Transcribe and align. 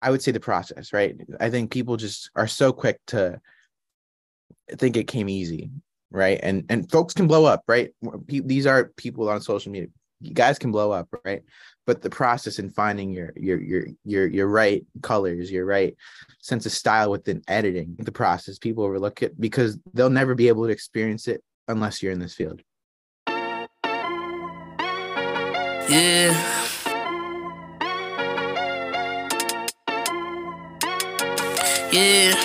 I 0.00 0.10
would 0.10 0.22
say 0.22 0.32
the 0.32 0.40
process, 0.40 0.92
right? 0.92 1.16
I 1.40 1.50
think 1.50 1.70
people 1.70 1.96
just 1.96 2.30
are 2.36 2.46
so 2.46 2.72
quick 2.72 3.00
to 3.08 3.40
think 4.76 4.96
it 4.96 5.08
came 5.08 5.28
easy, 5.28 5.70
right? 6.10 6.38
And 6.42 6.64
and 6.68 6.90
folks 6.90 7.14
can 7.14 7.26
blow 7.26 7.44
up, 7.44 7.64
right? 7.66 7.90
These 8.26 8.66
are 8.66 8.92
people 8.96 9.28
on 9.28 9.40
social 9.40 9.72
media. 9.72 9.88
You 10.20 10.34
guys 10.34 10.58
can 10.58 10.72
blow 10.72 10.90
up, 10.92 11.08
right? 11.24 11.42
But 11.86 12.02
the 12.02 12.10
process 12.10 12.58
in 12.58 12.70
finding 12.70 13.12
your 13.12 13.32
your 13.36 13.60
your 13.60 13.86
your 14.04 14.26
your 14.26 14.48
right 14.48 14.84
colors, 15.02 15.50
your 15.50 15.64
right 15.64 15.96
sense 16.40 16.66
of 16.66 16.72
style 16.72 17.10
within 17.10 17.42
editing, 17.48 17.96
the 17.98 18.12
process 18.12 18.58
people 18.58 18.84
overlook 18.84 19.22
it 19.22 19.40
because 19.40 19.78
they'll 19.94 20.10
never 20.10 20.34
be 20.34 20.48
able 20.48 20.66
to 20.66 20.72
experience 20.72 21.28
it 21.28 21.42
unless 21.66 22.02
you're 22.02 22.12
in 22.12 22.20
this 22.20 22.34
field. 22.34 22.62
Yeah. 25.88 26.68
Yeah. 31.90 32.36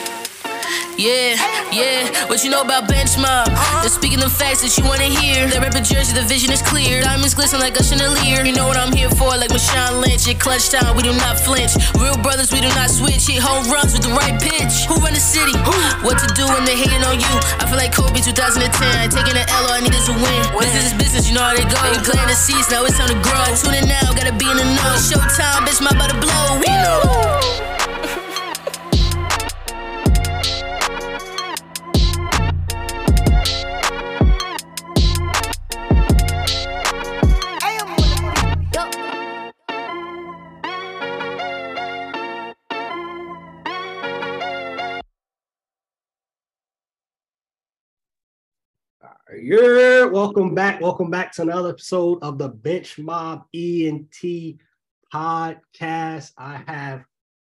Yeah, 0.96 1.36
yeah. 1.74 2.30
What 2.32 2.46
you 2.46 2.50
know 2.54 2.62
about 2.62 2.88
bench 2.88 3.18
mob? 3.20 3.52
They're 3.84 3.92
speaking 3.92 4.24
the 4.24 4.32
facts 4.32 4.64
that 4.64 4.72
you 4.80 4.88
wanna 4.88 5.10
hear. 5.10 5.50
They 5.52 5.60
rep 5.60 5.76
a 5.76 5.84
jersey, 5.84 6.16
the 6.16 6.24
vision 6.24 6.54
is 6.54 6.62
clear. 6.62 7.02
Diamonds 7.04 7.34
glisten 7.36 7.60
like 7.60 7.76
a 7.76 7.84
chandelier. 7.84 8.46
You 8.48 8.56
know 8.56 8.64
what 8.72 8.78
I'm 8.78 8.96
here 8.96 9.10
for, 9.20 9.36
like 9.36 9.52
Marshawn 9.52 10.00
Lynch. 10.00 10.30
At 10.32 10.40
clutch 10.40 10.70
time, 10.72 10.96
we 10.96 11.04
do 11.04 11.12
not 11.20 11.36
flinch. 11.36 11.76
Real 12.00 12.16
brothers, 12.24 12.54
we 12.56 12.62
do 12.64 12.72
not 12.72 12.88
switch. 12.88 13.28
Hit 13.28 13.44
home 13.44 13.68
runs 13.68 13.92
with 13.92 14.08
the 14.08 14.16
right 14.16 14.40
pitch. 14.40 14.88
Who 14.88 14.96
run 15.04 15.12
the 15.12 15.20
city? 15.20 15.58
What 16.08 16.24
to 16.24 16.28
do 16.40 16.48
when 16.48 16.64
they 16.64 16.80
hating 16.80 17.04
on 17.04 17.20
you? 17.20 17.34
I 17.60 17.68
feel 17.68 17.76
like 17.76 17.92
Kobe 17.92 18.24
2010. 18.24 18.64
Taking 19.12 19.36
an 19.36 19.50
L, 19.50 19.68
all 19.68 19.76
I 19.76 19.84
need 19.84 19.92
is 19.92 20.08
a 20.08 20.16
win. 20.16 20.42
Business 20.56 20.94
is 20.94 20.96
business, 20.96 21.28
you 21.28 21.36
know 21.36 21.44
how 21.44 21.52
they 21.52 21.68
go. 21.68 21.76
They 21.92 22.00
playing 22.00 22.32
the 22.32 22.38
seats, 22.38 22.72
now 22.72 22.88
it's 22.88 22.96
time 22.96 23.12
to 23.12 23.20
grow. 23.20 23.44
Tune 23.60 23.76
in 23.76 23.92
now, 23.92 24.08
gotta 24.16 24.32
be 24.32 24.48
in 24.48 24.56
the 24.56 24.68
know. 24.78 24.94
Showtime, 25.04 25.68
bitch, 25.68 25.84
my 25.84 25.92
about 25.92 26.14
to 26.14 26.18
blow. 26.22 26.64
We 26.64 26.72
know. 26.86 27.73
Yeah, 49.46 50.06
welcome 50.06 50.56
back. 50.56 50.80
Welcome 50.80 51.12
back 51.12 51.34
to 51.34 51.42
another 51.42 51.72
episode 51.72 52.20
of 52.22 52.38
the 52.38 52.48
Bench 52.48 52.98
Mob 52.98 53.44
ENT 53.54 54.56
podcast. 55.14 56.32
I 56.38 56.64
have 56.66 57.04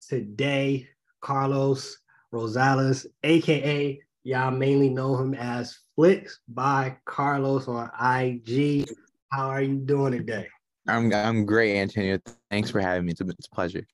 today 0.07 0.87
Carlos 1.23 1.97
Rosales, 2.31 3.07
aka 3.23 3.99
y'all 4.23 4.51
mainly 4.51 4.91
know 4.91 5.17
him 5.17 5.33
as 5.33 5.79
Flicks 5.97 6.41
by 6.47 6.95
Carlos 7.07 7.69
on 7.69 7.91
IG. 7.99 8.87
How 9.33 9.49
are 9.49 9.63
you 9.63 9.77
doing 9.77 10.13
today? 10.13 10.47
I'm 10.89 11.11
I'm 11.15 11.47
great, 11.47 11.79
Antonio. 11.79 12.19
Thanks 12.51 12.69
for 12.69 12.81
having 12.81 13.07
me. 13.07 13.13
It's 13.13 13.23
a, 13.23 13.29
it's 13.29 13.47
a 13.47 13.55
pleasure. 13.55 13.87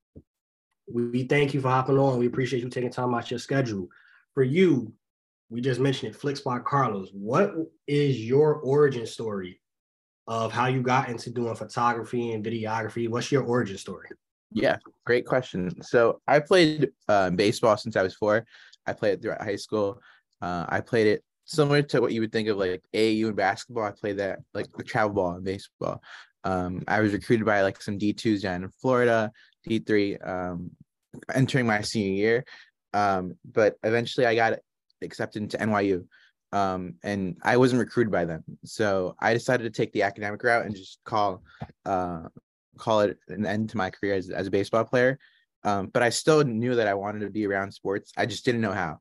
We, 0.93 1.11
we 1.11 1.23
thank 1.29 1.55
you 1.55 1.61
for 1.61 1.69
hopping 1.69 1.97
on. 1.99 2.19
We 2.19 2.27
appreciate 2.27 2.61
you 2.61 2.69
taking 2.71 2.91
time 2.91 3.15
out 3.15 3.31
your 3.31 3.39
schedule. 3.39 3.87
For 4.33 4.43
you, 4.43 4.93
we 5.51 5.61
just 5.61 5.81
mentioned 5.81 6.15
it, 6.15 6.19
Flicks 6.19 6.41
by 6.41 6.59
Carlos. 6.61 7.11
What 7.13 7.53
is 7.87 8.21
your 8.21 8.57
origin 8.57 9.07
story 9.07 9.61
of 10.27 10.53
how 10.53 10.67
you 10.67 10.83
got 10.83 11.09
into 11.09 11.31
doing 11.31 11.55
photography 11.55 12.33
and 12.33 12.45
videography? 12.45 13.09
What's 13.09 13.31
your 13.31 13.45
origin 13.45 13.79
story? 13.79 14.09
Yeah, 14.53 14.77
great 15.05 15.27
question. 15.27 15.83
So 15.83 16.21
I 16.27 16.41
played 16.41 16.91
uh, 17.09 17.31
baseball 17.31 17.77
since 17.77 17.97
I 17.97 18.03
was 18.03 18.15
four. 18.15 18.47
I 18.87 18.93
played 18.93 19.15
it 19.15 19.23
throughout 19.23 19.43
high 19.43 19.57
school. 19.57 20.01
Uh, 20.41 20.65
I 20.69 20.81
played 20.81 21.07
it 21.09 21.25
similar 21.45 21.83
to 21.83 22.01
what 22.01 22.13
you 22.13 22.21
would 22.21 22.33
think 22.33 22.49
of 22.49 22.57
like 22.57 22.83
AAU 22.95 23.29
in 23.29 23.35
basketball. 23.35 23.85
I 23.85 23.91
played 23.91 24.19
that 24.19 24.41
like 24.55 24.67
the 24.77 24.85
travel 24.85 25.15
ball 25.15 25.37
in 25.37 25.45
baseball. 25.45 26.03
Um, 26.45 26.83
I 26.87 27.01
was 27.01 27.13
recruited 27.13 27.47
by 27.47 27.63
like 27.63 27.81
some 27.81 27.99
D2s 27.99 28.43
down 28.43 28.65
in 28.65 28.71
Florida, 28.71 29.33
D3, 29.69 30.27
um, 30.27 30.71
entering 31.35 31.67
my 31.67 31.81
senior 31.81 32.15
year. 32.15 32.45
Um, 32.93 33.37
but 33.45 33.77
eventually 33.83 34.27
I 34.27 34.35
got 34.35 34.59
accepted 35.03 35.43
into 35.43 35.59
NYU. 35.59 36.07
Um, 36.53 36.95
and 37.03 37.37
I 37.43 37.57
wasn't 37.57 37.81
recruited 37.81 38.13
by 38.13 38.25
them. 38.25 38.45
So 38.65 39.17
I 39.21 39.35
decided 39.35 39.65
to 39.65 39.77
take 39.77 39.93
the 39.93 40.03
academic 40.03 40.43
route 40.43 40.67
and 40.67 40.75
just 40.75 41.01
call 41.05 41.43
uh, 41.85 42.29
call 42.79 43.01
it 43.01 43.19
an 43.29 43.47
end 43.47 43.71
to 43.71 43.77
my 43.77 43.91
career 43.91 44.15
as, 44.15 44.31
as 44.31 44.47
a 44.47 44.51
baseball 44.51 44.85
player. 44.85 45.19
Um, 45.65 45.87
but 45.87 46.03
I 46.03 46.11
still 46.11 46.45
knew 46.45 46.75
that 46.75 46.89
I 46.89 46.95
wanted 46.95 47.21
to 47.21 47.31
be 47.31 47.47
around 47.47 47.73
sports. 47.73 48.13
I 48.17 48.27
just 48.27 48.45
didn't 48.45 48.61
know 48.61 48.73
how. 48.73 48.99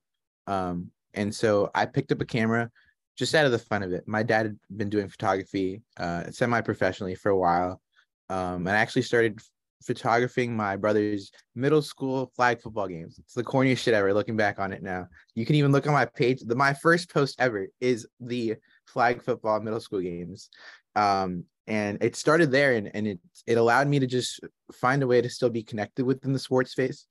Um, 0.47 0.91
and 1.13 1.33
so 1.33 1.69
I 1.75 1.85
picked 1.85 2.11
up 2.11 2.21
a 2.21 2.25
camera 2.25 2.71
just 3.17 3.35
out 3.35 3.45
of 3.45 3.51
the 3.51 3.59
fun 3.59 3.83
of 3.83 3.91
it. 3.93 4.07
My 4.07 4.23
dad 4.23 4.45
had 4.45 4.59
been 4.75 4.89
doing 4.89 5.07
photography 5.07 5.81
uh, 5.97 6.31
semi 6.31 6.61
professionally 6.61 7.15
for 7.15 7.29
a 7.29 7.37
while. 7.37 7.81
Um, 8.29 8.65
and 8.67 8.69
I 8.69 8.77
actually 8.77 9.03
started 9.03 9.39
photographing 9.85 10.55
my 10.55 10.75
brother's 10.75 11.31
middle 11.55 11.81
school 11.81 12.31
flag 12.35 12.61
football 12.61 12.87
games. 12.87 13.19
It's 13.19 13.33
the 13.33 13.43
corniest 13.43 13.79
shit 13.79 13.93
ever 13.93 14.13
looking 14.13 14.37
back 14.37 14.59
on 14.59 14.73
it 14.73 14.83
now. 14.83 15.07
You 15.35 15.45
can 15.45 15.55
even 15.55 15.71
look 15.71 15.87
on 15.87 15.93
my 15.93 16.05
page. 16.05 16.41
The 16.41 16.55
my 16.55 16.73
first 16.73 17.13
post 17.13 17.35
ever 17.39 17.67
is 17.79 18.07
the 18.19 18.55
flag 18.87 19.23
football 19.23 19.59
middle 19.59 19.79
school 19.79 20.01
games. 20.01 20.49
Um, 20.95 21.45
and 21.67 22.03
it 22.03 22.15
started 22.15 22.51
there 22.51 22.73
and, 22.73 22.91
and 22.93 23.07
it 23.07 23.19
it 23.47 23.57
allowed 23.57 23.87
me 23.87 23.99
to 23.99 24.07
just 24.07 24.41
find 24.73 25.01
a 25.01 25.07
way 25.07 25.21
to 25.21 25.29
still 25.29 25.49
be 25.49 25.63
connected 25.63 26.05
within 26.05 26.33
the 26.33 26.39
sports 26.39 26.71
space. 26.71 27.05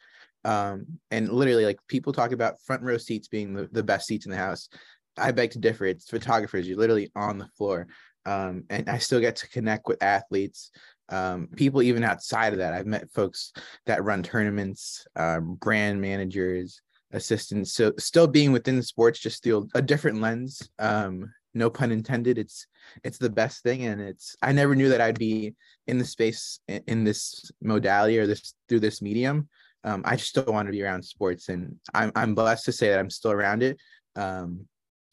Um, 0.45 0.87
and 1.11 1.29
literally 1.29 1.65
like 1.65 1.79
people 1.89 2.13
talk 2.13 2.33
about 2.33 2.61
front 2.67 2.83
row 2.83 2.99
seats 2.99 3.29
being 3.29 3.55
the, 3.55 3.69
the 3.73 3.83
best 3.83 4.07
seats 4.07 4.27
in 4.27 4.33
the 4.33 4.39
house. 4.39 4.69
I 5.17 5.31
beg 5.31 5.53
to 5.53 5.59
differ. 5.59 5.87
It's 5.87 6.09
photographers, 6.09 6.67
you're 6.67 6.79
literally 6.79 7.11
on 7.15 7.39
the 7.39 7.49
floor. 7.57 7.87
Um, 8.25 8.65
and 8.71 8.89
I 8.89 8.99
still 8.99 9.21
get 9.21 9.37
to 9.37 9.49
connect 9.49 9.89
with 9.89 10.03
athletes 10.03 10.71
um, 11.09 11.49
people 11.57 11.83
even 11.83 12.05
outside 12.05 12.53
of 12.53 12.59
that 12.59 12.73
i've 12.73 12.87
met 12.87 13.11
folks 13.11 13.53
that 13.87 14.05
run 14.05 14.23
tournaments 14.23 15.07
uh, 15.17 15.41
brand 15.41 16.01
managers 16.01 16.81
assistants 17.13 17.73
so 17.73 17.93
still 17.99 18.27
being 18.27 18.53
within 18.53 18.83
sports 18.83 19.19
just 19.19 19.43
through 19.43 19.69
a 19.75 19.83
different 19.83 20.21
lens 20.21 20.69
um, 20.79 21.31
no 21.55 21.69
pun 21.69 21.93
intended 21.93 22.39
it's 22.39 22.67
it's 23.05 23.19
the 23.19 23.31
best 23.31 23.63
thing 23.63 23.85
and 23.85 24.01
it's 24.01 24.35
i 24.43 24.53
never 24.53 24.75
knew 24.75 24.89
that 24.89 25.01
i'd 25.01 25.19
be 25.19 25.55
in 25.87 25.99
the 25.99 26.05
space 26.05 26.61
in, 26.69 26.83
in 26.87 27.05
this 27.05 27.51
modality 27.61 28.19
or 28.19 28.27
this 28.27 28.55
through 28.69 28.81
this 28.81 29.03
medium. 29.03 29.49
Um, 29.85 30.03
i 30.05 30.15
just 30.15 30.29
still 30.29 30.45
want 30.45 30.69
to 30.69 30.73
be 30.73 30.83
around 30.83 31.05
sports 31.05 31.49
and 31.49 31.77
i'm, 31.93 32.13
I'm 32.15 32.35
blessed 32.35 32.65
to 32.67 32.73
say 32.73 32.89
that 32.89 32.99
i'm 32.99 33.11
still 33.11 33.33
around 33.33 33.63
it 33.63 33.77
um, 34.17 34.67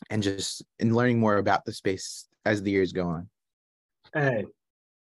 and 0.10 0.22
just 0.22 0.64
in 0.78 0.94
learning 0.94 1.20
more 1.20 1.38
about 1.38 1.66
the 1.66 1.74
space 1.74 2.28
as 2.46 2.62
the 2.62 2.72
years 2.72 2.94
go 2.94 3.08
on. 3.08 3.30
Hey 4.14 4.46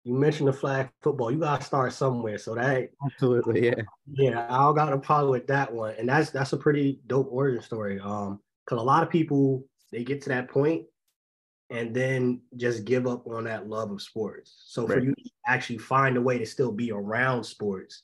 you 0.07 0.13
mentioned 0.13 0.47
the 0.47 0.53
flag 0.53 0.90
football. 1.01 1.29
You 1.29 1.40
gotta 1.40 1.63
start 1.63 1.91
somewhere. 1.91 2.38
So 2.38 2.56
that 2.56 2.91
absolutely, 3.06 3.66
yeah, 3.66 3.81
yeah. 4.07 4.47
I 4.50 4.57
don't 4.59 4.75
got 4.75 4.94
a 4.94 4.97
problem 4.97 5.31
with 5.31 5.47
that 5.47 5.73
one, 5.73 5.95
and 6.00 6.07
that's 6.07 6.29
that's 6.29 6.53
a 6.53 6.57
pretty 6.57 7.01
dope 7.07 7.28
origin 7.29 7.62
story. 7.62 8.00
Um, 8.00 8.40
because 8.66 8.81
a 8.81 8.85
lot 8.85 9.03
of 9.03 9.09
people 9.09 9.66
they 9.91 10.06
get 10.06 10.22
to 10.22 10.29
that 10.29 10.50
point 10.50 10.85
and 11.69 11.94
then 11.94 12.40
just 12.56 12.85
give 12.85 13.06
up 13.06 13.28
on 13.28 13.44
that 13.44 13.68
love 13.68 13.91
of 13.91 14.01
sports. 14.01 14.63
So 14.68 14.88
right. 14.88 14.97
for 14.97 15.03
you 15.03 15.13
to 15.13 15.29
actually 15.45 15.79
find 15.79 16.16
a 16.16 16.22
way 16.22 16.38
to 16.38 16.45
still 16.45 16.72
be 16.72 16.91
around 16.91 17.44
sports, 17.44 18.03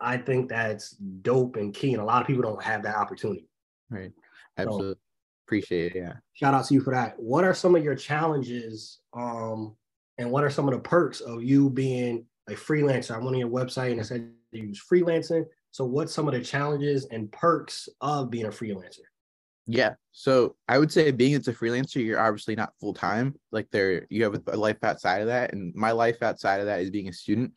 I 0.00 0.16
think 0.16 0.48
that's 0.48 0.92
dope 0.92 1.56
and 1.56 1.74
key. 1.74 1.92
And 1.92 2.02
a 2.02 2.06
lot 2.06 2.22
of 2.22 2.26
people 2.26 2.42
don't 2.42 2.62
have 2.62 2.82
that 2.84 2.96
opportunity. 2.96 3.46
Right. 3.90 4.12
Absolutely. 4.56 4.94
So, 4.94 4.98
Appreciate 5.46 5.92
it. 5.92 5.98
Yeah. 5.98 6.14
Shout 6.32 6.54
out 6.54 6.64
to 6.66 6.74
you 6.74 6.80
for 6.80 6.92
that. 6.92 7.14
What 7.18 7.44
are 7.44 7.54
some 7.54 7.76
of 7.76 7.84
your 7.84 7.94
challenges 7.94 9.00
um 9.12 9.76
and 10.18 10.30
what 10.30 10.44
are 10.44 10.50
some 10.50 10.68
of 10.68 10.74
the 10.74 10.80
perks 10.80 11.20
of 11.20 11.42
you 11.42 11.70
being 11.70 12.24
a 12.48 12.52
freelancer? 12.52 13.16
I'm 13.16 13.26
on 13.26 13.34
your 13.34 13.48
website 13.48 13.92
and 13.92 14.00
it 14.00 14.04
said 14.04 14.30
you 14.52 14.64
use 14.68 14.82
freelancing. 14.90 15.44
So 15.70 15.84
what's 15.84 16.12
some 16.12 16.26
of 16.26 16.34
the 16.34 16.40
challenges 16.40 17.06
and 17.10 17.30
perks 17.32 17.88
of 18.00 18.30
being 18.30 18.46
a 18.46 18.50
freelancer? 18.50 19.00
Yeah. 19.66 19.94
So 20.12 20.54
I 20.68 20.78
would 20.78 20.92
say 20.92 21.10
being 21.10 21.34
as 21.34 21.48
a 21.48 21.52
freelancer, 21.52 22.02
you're 22.04 22.20
obviously 22.20 22.54
not 22.54 22.72
full 22.80 22.94
time. 22.94 23.34
Like 23.50 23.68
there, 23.72 24.06
you 24.08 24.22
have 24.24 24.40
a 24.46 24.56
life 24.56 24.78
outside 24.82 25.20
of 25.20 25.26
that, 25.26 25.52
and 25.52 25.74
my 25.74 25.90
life 25.90 26.22
outside 26.22 26.60
of 26.60 26.66
that 26.66 26.80
is 26.80 26.90
being 26.90 27.08
a 27.08 27.12
student. 27.12 27.52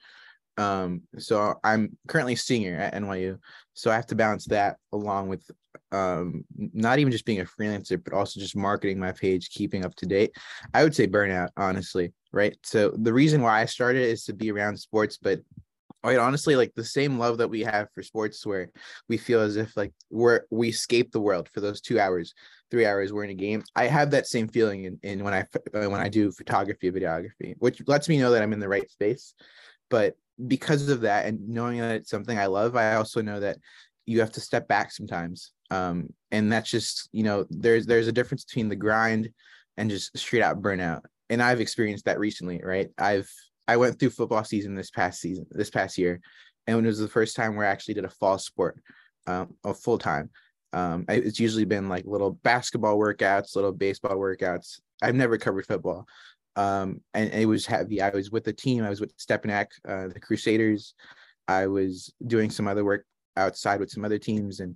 Um, 0.59 1.03
so 1.17 1.55
I'm 1.63 1.97
currently 2.07 2.35
senior 2.35 2.75
at 2.75 2.93
NYU, 2.93 3.39
so 3.73 3.89
I 3.89 3.95
have 3.95 4.07
to 4.07 4.15
balance 4.15 4.45
that 4.47 4.75
along 4.91 5.29
with 5.29 5.49
um, 5.93 6.43
not 6.57 6.99
even 6.99 7.11
just 7.11 7.25
being 7.25 7.39
a 7.39 7.45
freelancer, 7.45 8.01
but 8.03 8.11
also 8.11 8.41
just 8.41 8.57
marketing 8.57 8.99
my 8.99 9.13
page, 9.13 9.51
keeping 9.51 9.85
up 9.85 9.95
to 9.95 10.05
date. 10.05 10.31
I 10.73 10.83
would 10.83 10.93
say 10.93 11.07
burnout, 11.07 11.49
honestly, 11.55 12.11
right? 12.33 12.57
So 12.63 12.91
the 12.91 13.13
reason 13.13 13.41
why 13.41 13.61
I 13.61 13.65
started 13.65 14.03
is 14.03 14.25
to 14.25 14.33
be 14.33 14.51
around 14.51 14.77
sports, 14.77 15.17
but 15.17 15.39
quite 16.03 16.17
honestly, 16.17 16.57
like 16.57 16.73
the 16.75 16.83
same 16.83 17.17
love 17.17 17.37
that 17.37 17.49
we 17.49 17.61
have 17.61 17.87
for 17.95 18.03
sports, 18.03 18.45
where 18.45 18.69
we 19.07 19.15
feel 19.17 19.39
as 19.39 19.55
if 19.55 19.77
like 19.77 19.93
we're 20.09 20.41
we 20.49 20.69
escape 20.69 21.13
the 21.13 21.21
world 21.21 21.47
for 21.53 21.61
those 21.61 21.79
two 21.79 22.01
hours, 22.01 22.33
three 22.69 22.85
hours 22.85 23.13
we're 23.13 23.23
in 23.23 23.29
a 23.29 23.35
game. 23.35 23.63
I 23.77 23.87
have 23.87 24.11
that 24.11 24.27
same 24.27 24.49
feeling 24.49 24.83
in, 24.83 24.99
in 25.03 25.23
when 25.23 25.33
I 25.33 25.45
when 25.71 26.01
I 26.01 26.09
do 26.09 26.31
photography, 26.31 26.91
videography, 26.91 27.55
which 27.59 27.81
lets 27.87 28.09
me 28.09 28.17
know 28.17 28.31
that 28.31 28.43
I'm 28.43 28.53
in 28.53 28.59
the 28.59 28.67
right 28.67 28.89
space. 28.91 29.33
But 29.89 30.15
because 30.47 30.89
of 30.89 31.01
that 31.01 31.25
and 31.25 31.49
knowing 31.49 31.79
that 31.79 31.95
it's 31.95 32.09
something 32.09 32.37
I 32.37 32.47
love, 32.47 32.75
I 32.75 32.95
also 32.95 33.21
know 33.21 33.39
that 33.39 33.57
you 34.05 34.19
have 34.19 34.31
to 34.33 34.41
step 34.41 34.67
back 34.67 34.91
sometimes. 34.91 35.51
Um, 35.71 36.09
and 36.31 36.51
that's 36.51 36.69
just, 36.69 37.09
you 37.11 37.23
know, 37.23 37.45
there's 37.49 37.85
there's 37.85 38.07
a 38.07 38.11
difference 38.11 38.43
between 38.43 38.69
the 38.69 38.75
grind 38.75 39.29
and 39.77 39.89
just 39.89 40.17
straight 40.17 40.41
out 40.41 40.61
burnout. 40.61 41.01
And 41.29 41.43
I've 41.43 41.61
experienced 41.61 42.05
that 42.05 42.19
recently, 42.19 42.61
right? 42.63 42.89
I've 42.97 43.29
I 43.67 43.77
went 43.77 43.99
through 43.99 44.09
football 44.09 44.43
season 44.43 44.73
this 44.73 44.89
past 44.89 45.21
season, 45.21 45.45
this 45.51 45.69
past 45.69 45.97
year, 45.97 46.19
and 46.65 46.77
it 46.77 46.87
was 46.87 46.99
the 46.99 47.07
first 47.07 47.35
time 47.35 47.55
where 47.55 47.67
I 47.67 47.69
actually 47.69 47.93
did 47.93 48.05
a 48.05 48.09
fall 48.09 48.39
sport, 48.39 48.81
um, 49.27 49.53
a 49.63 49.73
full 49.73 49.99
time. 49.99 50.31
Um, 50.73 51.05
it's 51.07 51.39
usually 51.39 51.65
been 51.65 51.89
like 51.89 52.05
little 52.05 52.31
basketball 52.31 52.97
workouts, 52.97 53.55
little 53.55 53.71
baseball 53.71 54.15
workouts. 54.17 54.79
I've 55.01 55.15
never 55.15 55.37
covered 55.37 55.65
football, 55.65 56.07
um, 56.55 57.01
and, 57.13 57.31
it 57.33 57.45
was 57.45 57.65
heavy. 57.65 58.01
I 58.01 58.09
was 58.09 58.31
with 58.31 58.43
the 58.43 58.53
team. 58.53 58.83
I 58.83 58.89
was 58.89 59.01
with 59.01 59.15
Stepinac, 59.17 59.67
uh, 59.87 60.07
the 60.07 60.19
Crusaders. 60.19 60.93
I 61.47 61.67
was 61.67 62.13
doing 62.25 62.49
some 62.49 62.67
other 62.67 62.85
work 62.85 63.05
outside 63.37 63.79
with 63.79 63.89
some 63.89 64.05
other 64.05 64.19
teams, 64.19 64.59
and 64.59 64.75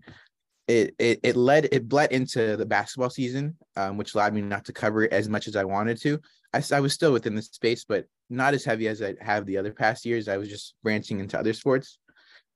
it 0.68 0.96
it, 0.98 1.20
it 1.24 1.36
led 1.36 1.70
it 1.72 1.88
bled 1.88 2.12
into 2.12 2.56
the 2.58 2.66
basketball 2.66 3.10
season, 3.10 3.56
um, 3.76 3.98
which 3.98 4.16
allowed 4.16 4.34
me 4.34 4.42
not 4.42 4.66
to 4.66 4.74
cover 4.74 5.04
it 5.04 5.14
as 5.14 5.30
much 5.30 5.48
as 5.48 5.56
I 5.56 5.64
wanted 5.64 6.00
to. 6.02 6.20
I, 6.54 6.64
I 6.72 6.80
was 6.80 6.94
still 6.94 7.12
within 7.12 7.36
the 7.36 7.42
space, 7.42 7.84
but 7.84 8.06
not 8.30 8.54
as 8.54 8.64
heavy 8.64 8.88
as 8.88 9.02
I 9.02 9.16
have 9.22 9.46
the 9.46 9.58
other 9.58 9.74
past 9.74 10.06
years. 10.06 10.28
I 10.28 10.38
was 10.38 10.50
just 10.50 10.76
branching 10.84 11.20
into 11.20 11.38
other 11.38 11.54
sports, 11.54 11.98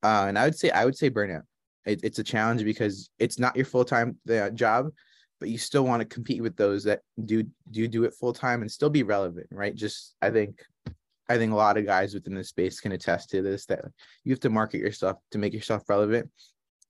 uh, 0.04 0.26
and 0.28 0.38
I 0.38 0.46
would 0.46 0.58
say 0.58 0.70
I 0.70 0.86
would 0.86 0.98
say 0.98 1.10
burnout. 1.10 1.44
It, 1.86 2.02
it's 2.04 2.20
a 2.20 2.24
challenge 2.24 2.64
because 2.64 3.10
it's 3.20 3.40
not 3.40 3.56
your 3.56 3.66
full 3.66 3.86
time 3.86 4.18
uh, 4.30 4.50
job, 4.52 4.88
but 5.40 5.50
you 5.50 5.58
still 5.58 5.86
want 5.86 6.02
to 6.02 6.06
compete 6.06 6.42
with 6.42 6.56
those 6.56 6.84
that 6.86 7.02
do 7.26 7.44
do 7.72 7.88
do 7.88 8.04
it 8.04 8.14
full 8.14 8.34
time 8.34 8.62
and 8.62 8.72
still 8.72 8.90
be 8.90 9.04
relevant, 9.04 9.48
right? 9.52 9.76
Just 9.76 10.16
I 10.22 10.30
think 10.30 10.64
I 11.30 11.38
think 11.38 11.52
a 11.52 11.56
lot 11.56 11.78
of 11.78 11.86
guys 11.86 12.14
within 12.14 12.36
this 12.36 12.50
space 12.50 12.80
can 12.80 12.92
attest 12.94 13.30
to 13.32 13.42
this 13.42 13.66
that 13.66 13.86
you 14.24 14.32
have 14.32 14.40
to 14.42 14.50
market 14.50 14.80
yourself 14.80 15.18
to 15.32 15.38
make 15.38 15.54
yourself 15.54 15.84
relevant 15.90 16.30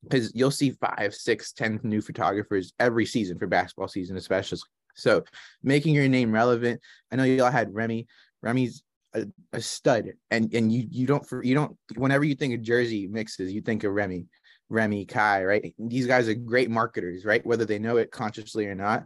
because 0.03 0.31
you'll 0.35 0.51
see 0.51 0.71
five, 0.71 1.13
six, 1.13 1.51
ten 1.51 1.79
new 1.83 2.01
photographers 2.01 2.73
every 2.79 3.05
season 3.05 3.37
for 3.37 3.47
basketball 3.47 3.87
season, 3.87 4.17
especially. 4.17 4.59
So 4.95 5.23
making 5.63 5.93
your 5.93 6.07
name 6.07 6.31
relevant. 6.31 6.81
I 7.11 7.15
know 7.15 7.23
y'all 7.23 7.51
had 7.51 7.73
Remy. 7.73 8.07
Remy's 8.41 8.83
a, 9.13 9.25
a 9.53 9.61
stud, 9.61 10.13
and 10.31 10.53
and 10.53 10.71
you 10.71 10.87
you 10.89 11.07
don't 11.07 11.25
you 11.43 11.55
don't 11.55 11.77
whenever 11.95 12.23
you 12.23 12.35
think 12.35 12.53
of 12.53 12.61
jersey 12.61 13.07
mixes, 13.07 13.53
you 13.53 13.61
think 13.61 13.83
of 13.83 13.93
Remy. 13.93 14.25
Remy, 14.69 15.05
Kai, 15.05 15.45
right? 15.45 15.75
These 15.77 16.07
guys 16.07 16.27
are 16.27 16.33
great 16.33 16.69
marketers, 16.69 17.25
right? 17.25 17.45
Whether 17.45 17.65
they 17.65 17.79
know 17.79 17.97
it 17.97 18.11
consciously 18.11 18.65
or 18.67 18.75
not. 18.75 19.05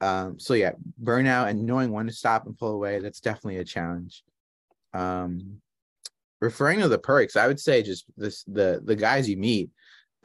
Um, 0.00 0.38
so 0.38 0.54
yeah, 0.54 0.72
burnout 1.02 1.48
and 1.48 1.64
knowing 1.64 1.92
when 1.92 2.06
to 2.06 2.12
stop 2.12 2.46
and 2.46 2.58
pull 2.58 2.72
away, 2.72 2.98
that's 2.98 3.20
definitely 3.20 3.58
a 3.58 3.64
challenge. 3.64 4.24
Um, 4.92 5.60
referring 6.40 6.80
to 6.80 6.88
the 6.88 6.98
perks, 6.98 7.36
I 7.36 7.46
would 7.46 7.60
say 7.60 7.82
just 7.82 8.06
this 8.16 8.42
the 8.44 8.80
the 8.84 8.96
guys 8.96 9.28
you 9.28 9.36
meet. 9.36 9.70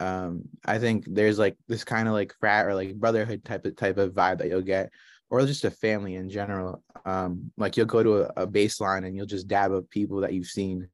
Um, 0.00 0.42
I 0.64 0.78
think 0.78 1.04
there's 1.08 1.38
like 1.38 1.56
this 1.68 1.84
kind 1.84 2.08
of 2.08 2.14
like 2.14 2.34
frat 2.40 2.66
or 2.66 2.74
like 2.74 2.94
brotherhood 2.94 3.44
type 3.44 3.64
of 3.66 3.76
type 3.76 3.98
of 3.98 4.12
vibe 4.12 4.38
that 4.38 4.48
you'll 4.48 4.62
get, 4.62 4.90
or 5.30 5.44
just 5.46 5.64
a 5.64 5.70
family 5.70 6.16
in 6.16 6.28
general. 6.28 6.82
Um, 7.04 7.52
like 7.56 7.76
you'll 7.76 7.86
go 7.86 8.02
to 8.02 8.22
a, 8.22 8.42
a 8.42 8.46
baseline 8.46 9.06
and 9.06 9.16
you'll 9.16 9.26
just 9.26 9.48
dab 9.48 9.72
up 9.72 9.88
people 9.90 10.20
that 10.20 10.32
you've 10.32 10.46
seen 10.46 10.88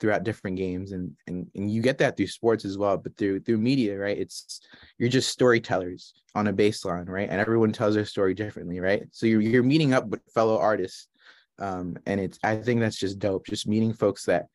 throughout 0.00 0.24
different 0.24 0.56
games 0.56 0.92
and, 0.92 1.12
and 1.26 1.48
and 1.54 1.70
you 1.70 1.82
get 1.82 1.98
that 1.98 2.16
through 2.16 2.26
sports 2.26 2.64
as 2.64 2.78
well 2.78 2.96
but 2.96 3.16
through 3.16 3.40
through 3.40 3.58
media 3.58 3.98
right? 3.98 4.18
It's 4.18 4.60
you're 4.98 5.08
just 5.08 5.30
storytellers 5.30 6.14
on 6.34 6.48
a 6.48 6.52
baseline 6.52 7.08
right? 7.08 7.28
And 7.28 7.40
everyone 7.40 7.72
tells 7.72 7.94
their 7.94 8.04
story 8.04 8.34
differently 8.34 8.80
right? 8.80 9.04
So 9.12 9.26
you're, 9.26 9.40
you're 9.40 9.62
meeting 9.62 9.94
up 9.94 10.06
with 10.06 10.20
fellow 10.34 10.58
artists 10.58 11.08
um 11.60 11.96
and 12.06 12.20
it's 12.20 12.38
i 12.44 12.56
think 12.56 12.80
that's 12.80 12.98
just 12.98 13.18
dope 13.18 13.46
just 13.46 13.66
meeting 13.66 13.92
folks 13.92 14.24
that 14.24 14.46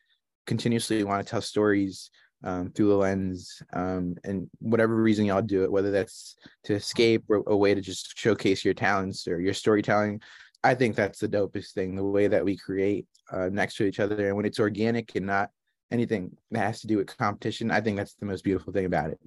continuously 0.45 1.03
want 1.03 1.25
to 1.25 1.29
tell 1.29 1.41
stories 1.41 2.09
um, 2.45 2.71
through 2.71 2.89
the 2.89 2.95
lens 2.95 3.61
um, 3.71 4.15
and 4.25 4.49
whatever 4.59 4.95
reason 4.95 5.25
y'all 5.25 5.41
do 5.41 5.63
it 5.63 5.71
whether 5.71 5.91
that's 5.91 6.35
to 6.65 6.73
escape 6.73 7.23
or 7.29 7.41
a 7.47 7.55
way 7.55 7.73
to 7.73 7.79
just 7.79 8.17
showcase 8.17 8.65
your 8.65 8.73
talents 8.73 9.27
or 9.29 9.39
your 9.39 9.53
storytelling 9.53 10.21
I 10.63 10.75
think 10.75 10.95
that's 10.95 11.19
the 11.19 11.27
dopest 11.27 11.73
thing, 11.73 11.95
the 11.95 12.03
way 12.03 12.27
that 12.27 12.45
we 12.45 12.57
create 12.57 13.05
uh, 13.31 13.49
next 13.51 13.75
to 13.75 13.85
each 13.85 13.99
other. 13.99 14.27
And 14.27 14.37
when 14.37 14.45
it's 14.45 14.59
organic 14.59 15.15
and 15.15 15.25
not 15.25 15.49
anything 15.91 16.35
that 16.51 16.59
has 16.59 16.81
to 16.81 16.87
do 16.87 16.97
with 16.97 17.15
competition, 17.17 17.69
I 17.69 17.81
think 17.81 17.97
that's 17.97 18.13
the 18.15 18.25
most 18.25 18.43
beautiful 18.43 18.71
thing 18.71 18.85
about 18.85 19.11
it. 19.11 19.19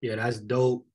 Yeah, 0.00 0.16
that's 0.16 0.40
dope 0.40 0.86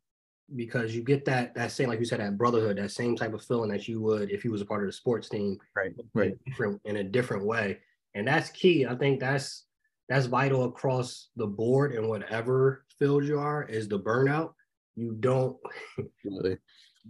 because 0.56 0.96
you 0.96 1.02
get 1.02 1.26
that 1.26 1.56
that 1.56 1.72
same, 1.72 1.90
like 1.90 2.00
you 2.00 2.06
said, 2.06 2.20
that 2.20 2.38
brotherhood, 2.38 2.78
that 2.78 2.92
same 2.92 3.16
type 3.16 3.34
of 3.34 3.44
feeling 3.44 3.70
that 3.72 3.88
you 3.88 4.02
would 4.02 4.32
if 4.32 4.44
you 4.44 4.52
was 4.52 4.62
a 4.62 4.66
part 4.66 4.84
of 4.84 4.88
the 4.88 4.94
sports 4.94 5.30
team. 5.30 5.58
Right. 5.76 5.94
Right. 6.14 6.32
In, 6.32 6.40
different, 6.46 6.82
in 6.86 6.98
a 6.98 7.04
different 7.04 7.46
way. 7.46 7.80
And 8.16 8.28
that's 8.28 8.50
key. 8.50 8.86
I 8.86 8.96
think 8.96 9.20
that's 9.20 9.66
that's 10.10 10.26
vital 10.26 10.66
across 10.66 11.30
the 11.36 11.48
board 11.48 11.94
in 11.94 12.08
whatever 12.08 12.86
field 12.98 13.26
you 13.26 13.40
are 13.40 13.64
is 13.64 13.88
the 13.88 14.00
burnout. 14.00 14.54
You 14.96 15.16
don't 15.20 15.58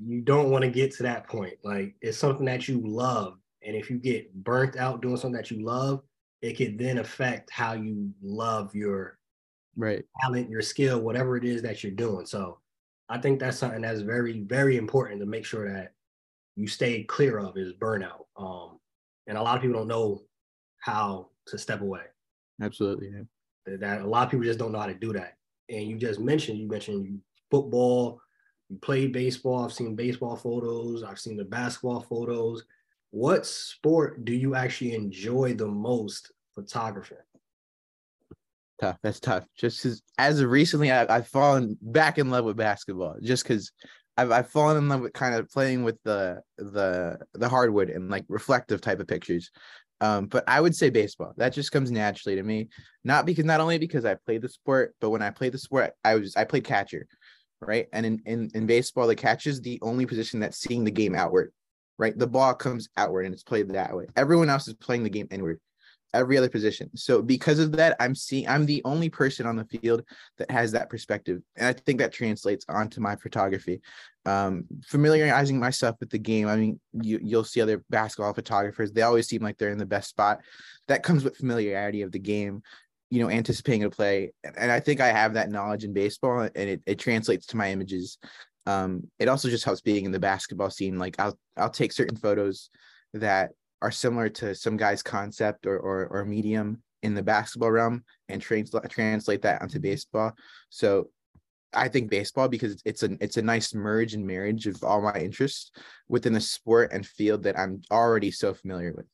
you 0.04 0.22
don't 0.22 0.50
want 0.50 0.64
to 0.64 0.70
get 0.70 0.92
to 0.96 1.04
that 1.04 1.28
point. 1.28 1.56
Like 1.64 1.96
it's 2.02 2.18
something 2.18 2.46
that 2.46 2.68
you 2.68 2.82
love. 2.86 3.38
And 3.64 3.76
if 3.76 3.90
you 3.90 3.98
get 3.98 4.34
burnt 4.44 4.78
out 4.78 5.02
doing 5.02 5.18
something 5.18 5.38
that 5.40 5.52
you 5.52 5.66
love, 5.66 6.02
it 6.42 6.58
could 6.58 6.78
then 6.78 7.00
affect 7.00 7.52
how 7.52 7.74
you 7.74 8.12
love 8.22 8.76
your 8.76 9.18
right 9.76 10.04
talent, 10.22 10.50
your 10.50 10.62
skill, 10.62 11.00
whatever 11.00 11.38
it 11.38 11.44
is 11.44 11.62
that 11.64 11.84
you're 11.84 11.92
doing. 11.92 12.26
So 12.26 12.60
I 13.10 13.18
think 13.18 13.40
that's 13.40 13.58
something 13.58 13.82
that's 13.82 14.02
very, 14.02 14.42
very 14.42 14.78
important 14.78 15.20
to 15.22 15.26
make 15.26 15.46
sure 15.46 15.72
that 15.72 15.94
you 16.56 16.68
stay 16.68 17.04
clear 17.04 17.40
of 17.40 17.58
is 17.58 17.74
burnout. 17.74 18.26
Um, 18.36 18.80
and 19.28 19.38
a 19.38 19.42
lot 19.42 19.56
of 19.56 19.62
people 19.62 19.78
don't 19.78 19.88
know 19.88 20.24
how 20.80 21.30
to 21.48 21.58
step 21.58 21.82
away. 21.82 22.02
Absolutely. 22.62 23.12
Yeah. 23.14 23.78
That 23.78 24.02
a 24.02 24.08
lot 24.08 24.26
of 24.26 24.32
people 24.32 24.46
just 24.46 24.60
don't 24.60 24.72
know 24.72 24.80
how 24.80 24.88
to 24.88 24.94
do 24.94 25.14
that. 25.14 25.36
And 25.70 25.84
you 25.84 25.98
just 25.98 26.20
mentioned, 26.20 26.60
you 26.60 26.68
mentioned 26.68 27.20
football, 27.52 28.22
played 28.82 29.14
baseball. 29.14 29.66
I've 29.66 29.74
seen 29.74 29.96
baseball 29.96 30.36
photos. 30.36 31.04
I've 31.04 31.20
seen 31.20 31.38
the 31.38 31.46
basketball 31.46 32.02
photos. 32.02 32.64
What 33.12 33.46
sport 33.46 34.26
do 34.26 34.34
you 34.34 34.56
actually 34.56 34.94
enjoy 34.94 35.54
the 35.54 35.68
most 35.68 36.32
photographing? 36.56 37.18
Tough. 38.80 38.98
That's 39.02 39.20
tough. 39.20 39.46
Just 39.58 40.04
as 40.18 40.44
recently, 40.44 40.92
I, 40.92 41.16
I've 41.16 41.28
fallen 41.28 41.78
back 41.82 42.18
in 42.18 42.30
love 42.30 42.46
with 42.46 42.58
basketball. 42.58 43.16
Just 43.22 43.44
because 43.44 43.72
I've 44.18 44.32
I've 44.32 44.50
fallen 44.50 44.78
in 44.78 44.90
love 44.90 45.02
with 45.02 45.14
kind 45.14 45.34
of 45.36 45.50
playing 45.50 45.84
with 45.84 45.98
the 46.04 46.42
the 46.58 47.18
the 47.34 47.50
hardwood 47.50 47.90
and 47.90 48.10
like 48.10 48.26
reflective 48.28 48.82
type 48.82 49.00
of 49.00 49.08
pictures. 49.08 49.52
Um, 50.00 50.28
but 50.28 50.44
I 50.48 50.62
would 50.62 50.76
say 50.76 50.92
baseball. 50.92 51.34
That 51.38 51.54
just 51.54 51.72
comes 51.72 51.90
naturally 51.90 52.36
to 52.36 52.44
me. 52.44 52.70
Not 53.04 53.26
because 53.26 53.46
not 53.46 53.62
only 53.62 53.80
because 53.80 54.06
I 54.06 54.14
played 54.14 54.44
the 54.44 54.50
sport, 54.50 54.94
but 55.02 55.10
when 55.10 55.24
I 55.24 55.32
played 55.32 55.54
the 55.54 55.58
sport, 55.58 55.94
I 56.04 56.16
was 56.16 56.36
I 56.36 56.44
played 56.44 56.66
catcher 56.66 57.08
right? 57.62 57.88
And 57.94 58.06
in, 58.06 58.22
in, 58.26 58.52
in 58.54 58.66
baseball, 58.66 59.08
the 59.08 59.16
catch 59.16 59.48
is 59.48 59.62
the 59.62 59.80
only 59.82 60.06
position 60.06 60.40
that's 60.40 60.58
seeing 60.58 60.84
the 60.84 60.92
game 60.92 61.16
outward, 61.16 61.52
right? 61.98 62.18
The 62.18 62.28
ball 62.28 62.54
comes 62.54 62.90
outward 62.98 63.26
and 63.26 63.34
it's 63.34 63.44
played 63.44 63.70
that 63.70 63.96
way. 63.96 64.08
Everyone 64.16 64.50
else 64.50 64.68
is 64.68 64.76
playing 64.76 65.04
the 65.04 65.10
game 65.10 65.28
inward, 65.32 65.60
every 66.14 66.38
other 66.38 66.50
position. 66.50 66.90
So 66.96 67.22
because 67.22 67.60
of 67.60 67.72
that, 67.74 67.96
I'm 68.00 68.16
seeing 68.16 68.48
I'm 68.48 68.66
the 68.66 68.82
only 68.86 69.10
person 69.10 69.46
on 69.46 69.56
the 69.56 69.66
field 69.66 70.04
that 70.38 70.52
has 70.52 70.72
that 70.74 70.90
perspective. 70.90 71.42
And 71.56 71.68
I 71.68 71.74
think 71.74 72.00
that 72.00 72.14
translates 72.14 72.66
onto 72.70 73.02
my 73.02 73.16
photography. 73.16 73.82
Um, 74.26 74.66
familiarizing 74.86 75.58
myself 75.58 75.96
with 76.02 76.10
the 76.10 76.20
game. 76.20 76.50
I 76.50 76.58
mean, 76.58 76.80
you, 77.02 77.18
you'll 77.24 77.46
see 77.46 77.62
other 77.62 77.84
basketball 77.90 78.34
photographers, 78.34 78.92
they 78.92 79.02
always 79.02 79.26
seem 79.28 79.42
like 79.42 79.58
they're 79.58 79.72
in 79.72 79.78
the 79.78 79.86
best 79.86 80.10
spot. 80.10 80.42
That 80.90 81.02
comes 81.02 81.24
with 81.24 81.38
familiarity 81.38 82.02
of 82.02 82.12
the 82.12 82.20
game 82.20 82.62
you 83.10 83.22
know, 83.22 83.30
anticipating 83.30 83.84
a 83.84 83.90
play. 83.90 84.32
And 84.58 84.72
I 84.72 84.80
think 84.80 85.00
I 85.00 85.08
have 85.08 85.34
that 85.36 85.50
knowledge 85.50 85.84
in 85.84 85.94
baseball 85.94 86.42
and 86.42 86.52
it, 86.56 86.82
it 86.86 87.00
translates 87.00 87.46
to 87.48 87.58
my 87.58 87.72
images. 87.72 88.18
Um, 88.66 89.08
it 89.18 89.30
also 89.30 89.50
just 89.50 89.64
helps 89.64 89.82
being 89.82 90.06
in 90.06 90.12
the 90.12 90.20
basketball 90.20 90.70
scene. 90.70 91.00
Like 91.00 91.16
I'll 91.20 91.38
I'll 91.56 91.70
take 91.70 91.94
certain 91.94 92.18
photos 92.18 92.70
that 93.14 93.52
are 93.82 93.92
similar 93.92 94.28
to 94.30 94.54
some 94.56 94.76
guy's 94.76 95.02
concept 95.04 95.66
or 95.66 95.80
or, 95.80 96.08
or 96.08 96.26
medium 96.26 96.84
in 97.04 97.14
the 97.14 97.24
basketball 97.24 97.72
realm 97.72 98.04
and 98.28 98.42
translate 98.42 98.90
translate 98.90 99.42
that 99.44 99.62
onto 99.62 99.80
baseball. 99.80 100.34
So 100.70 101.10
I 101.74 101.88
think 101.88 102.10
baseball 102.10 102.50
because 102.50 102.82
it's 102.86 103.04
a 103.04 103.18
it's 103.22 103.38
a 103.38 103.42
nice 103.42 103.74
merge 103.74 104.14
and 104.14 104.26
marriage 104.26 104.68
of 104.68 104.84
all 104.84 105.02
my 105.02 105.16
interests 105.16 105.72
within 106.10 106.36
a 106.36 106.42
sport 106.42 106.92
and 106.92 107.06
field 107.06 107.44
that 107.44 107.58
I'm 107.58 107.82
already 107.90 108.32
so 108.32 108.54
familiar 108.54 108.94
with. 108.94 109.06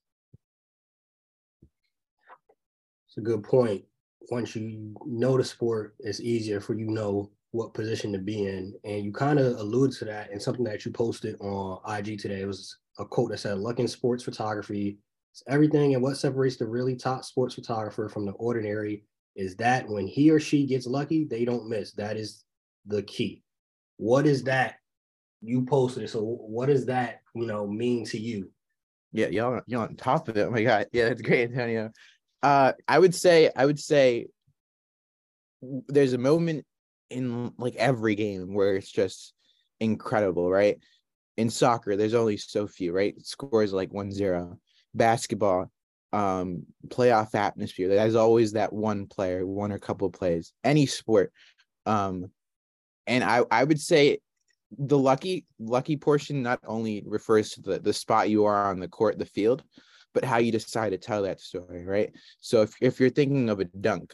It's 3.13 3.19
a 3.19 3.21
good 3.21 3.43
point. 3.43 3.83
Once 4.31 4.55
you 4.55 4.95
know 5.05 5.37
the 5.37 5.43
sport, 5.43 5.95
it's 5.99 6.19
easier 6.19 6.59
for 6.59 6.73
you 6.73 6.87
know 6.87 7.29
what 7.51 7.75
position 7.75 8.11
to 8.11 8.17
be 8.17 8.47
in. 8.47 8.73
And 8.83 9.05
you 9.05 9.13
kind 9.13 9.37
of 9.37 9.59
alluded 9.59 9.95
to 9.99 10.05
that 10.05 10.31
in 10.31 10.39
something 10.39 10.63
that 10.63 10.83
you 10.83 10.91
posted 10.91 11.35
on 11.39 11.79
IG 11.87 12.19
today. 12.19 12.41
It 12.41 12.47
was 12.47 12.75
a 12.97 13.05
quote 13.05 13.29
that 13.29 13.37
said, 13.37 13.59
Luck 13.59 13.79
in 13.79 13.87
sports 13.87 14.23
photography 14.23 14.97
everything. 15.47 15.93
And 15.93 16.01
what 16.01 16.17
separates 16.17 16.57
the 16.57 16.65
really 16.65 16.95
top 16.95 17.23
sports 17.23 17.53
photographer 17.53 18.09
from 18.09 18.25
the 18.25 18.31
ordinary 18.33 19.03
is 19.35 19.55
that 19.57 19.87
when 19.87 20.07
he 20.07 20.31
or 20.31 20.39
she 20.39 20.65
gets 20.65 20.87
lucky, 20.87 21.25
they 21.25 21.45
don't 21.45 21.69
miss. 21.69 21.91
That 21.93 22.17
is 22.17 22.43
the 22.87 23.03
key. 23.03 23.43
What 23.97 24.25
is 24.25 24.43
that? 24.45 24.77
You 25.41 25.65
posted. 25.65 26.09
So 26.09 26.23
what 26.23 26.65
does 26.65 26.87
that, 26.87 27.21
you 27.35 27.45
know, 27.45 27.67
mean 27.67 28.05
to 28.05 28.19
you? 28.19 28.49
Yeah, 29.11 29.27
y'all, 29.27 29.61
y'all 29.67 29.81
on 29.81 29.95
top 29.97 30.29
of 30.29 30.37
it. 30.37 30.41
Oh 30.41 30.51
my 30.51 30.63
God. 30.63 30.87
Yeah, 30.91 31.09
that's 31.09 31.21
great, 31.21 31.51
Antonio 31.51 31.91
Uh, 32.43 32.73
I 32.87 32.99
would 32.99 33.15
say, 33.15 33.49
I 33.55 33.65
would 33.65 33.79
say, 33.79 34.27
there's 35.87 36.13
a 36.13 36.17
moment 36.17 36.65
in 37.09 37.53
like 37.57 37.75
every 37.75 38.15
game 38.15 38.53
where 38.53 38.75
it's 38.75 38.91
just 38.91 39.33
incredible, 39.79 40.51
right? 40.51 40.77
In 41.37 41.49
soccer, 41.49 41.95
there's 41.95 42.13
only 42.13 42.37
so 42.37 42.67
few, 42.67 42.91
right? 42.91 43.15
Scores 43.25 43.71
like 43.71 43.91
1-0. 43.91 44.57
Basketball, 44.93 45.71
um, 46.11 46.63
playoff 46.89 47.33
atmosphere. 47.33 47.87
There's 47.87 48.15
always 48.15 48.51
that 48.51 48.73
one 48.73 49.07
player, 49.07 49.45
one 49.45 49.71
or 49.71 49.79
couple 49.79 50.09
plays. 50.09 50.51
Any 50.63 50.85
sport. 50.85 51.31
Um, 51.85 52.29
and 53.07 53.23
I 53.23 53.43
I 53.51 53.63
would 53.63 53.81
say 53.81 54.19
the 54.77 54.97
lucky 54.97 55.45
lucky 55.59 55.97
portion 55.97 56.41
not 56.41 56.59
only 56.65 57.03
refers 57.05 57.51
to 57.51 57.61
the, 57.61 57.79
the 57.79 57.93
spot 57.93 58.29
you 58.29 58.45
are 58.45 58.69
on 58.69 58.79
the 58.79 58.87
court, 58.87 59.17
the 59.17 59.25
field, 59.25 59.63
but 60.13 60.23
how 60.23 60.37
you 60.37 60.51
decide 60.51 60.91
to 60.91 60.97
tell 60.97 61.23
that 61.23 61.39
story, 61.39 61.85
right? 61.85 62.11
So 62.39 62.61
if, 62.61 62.73
if 62.81 62.99
you're 62.99 63.09
thinking 63.09 63.49
of 63.49 63.59
a 63.59 63.65
dunk, 63.65 64.13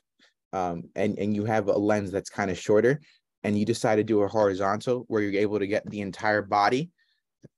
um, 0.51 0.83
and 0.95 1.17
and 1.19 1.35
you 1.35 1.45
have 1.45 1.67
a 1.67 1.77
lens 1.77 2.11
that's 2.11 2.29
kind 2.29 2.49
of 2.49 2.57
shorter, 2.57 3.01
and 3.43 3.57
you 3.57 3.65
decide 3.65 3.97
to 3.97 4.03
do 4.03 4.21
a 4.21 4.27
horizontal 4.27 5.05
where 5.07 5.21
you're 5.21 5.41
able 5.41 5.59
to 5.59 5.67
get 5.67 5.89
the 5.89 6.01
entire 6.01 6.41
body, 6.41 6.89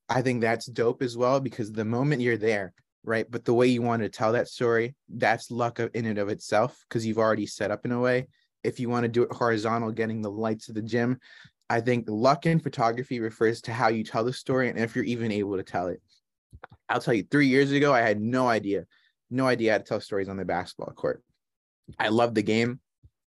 I 0.09 0.21
think 0.21 0.41
that's 0.41 0.65
dope 0.65 1.01
as 1.01 1.17
well 1.17 1.39
because 1.39 1.71
the 1.71 1.85
moment 1.85 2.21
you're 2.21 2.37
there, 2.37 2.73
right? 3.03 3.25
But 3.29 3.45
the 3.45 3.53
way 3.53 3.67
you 3.67 3.81
want 3.81 4.01
to 4.03 4.09
tell 4.09 4.33
that 4.33 4.47
story, 4.47 4.95
that's 5.09 5.51
luck 5.51 5.79
in 5.79 6.05
and 6.05 6.17
of 6.17 6.29
itself 6.29 6.83
because 6.87 7.05
you've 7.05 7.17
already 7.17 7.45
set 7.45 7.71
up 7.71 7.85
in 7.85 7.91
a 7.91 7.99
way. 7.99 8.27
If 8.63 8.79
you 8.79 8.89
want 8.89 9.03
to 9.03 9.09
do 9.09 9.23
it 9.23 9.33
horizontal, 9.33 9.91
getting 9.91 10.21
the 10.21 10.29
lights 10.29 10.69
of 10.69 10.75
the 10.75 10.81
gym, 10.81 11.17
I 11.69 11.79
think 11.79 12.05
luck 12.09 12.45
in 12.45 12.59
photography 12.59 13.21
refers 13.21 13.61
to 13.61 13.73
how 13.73 13.87
you 13.87 14.03
tell 14.03 14.25
the 14.25 14.33
story 14.33 14.69
and 14.69 14.77
if 14.77 14.95
you're 14.95 15.05
even 15.05 15.31
able 15.31 15.55
to 15.55 15.63
tell 15.63 15.87
it. 15.87 16.01
I'll 16.89 17.01
tell 17.01 17.13
you, 17.13 17.23
three 17.29 17.47
years 17.47 17.71
ago, 17.71 17.93
I 17.93 18.01
had 18.01 18.19
no 18.19 18.47
idea, 18.47 18.85
no 19.29 19.47
idea 19.47 19.73
how 19.73 19.77
to 19.77 19.83
tell 19.83 20.01
stories 20.01 20.29
on 20.29 20.37
the 20.37 20.45
basketball 20.45 20.93
court. 20.93 21.23
I 21.99 22.09
love 22.09 22.35
the 22.35 22.43
game, 22.43 22.79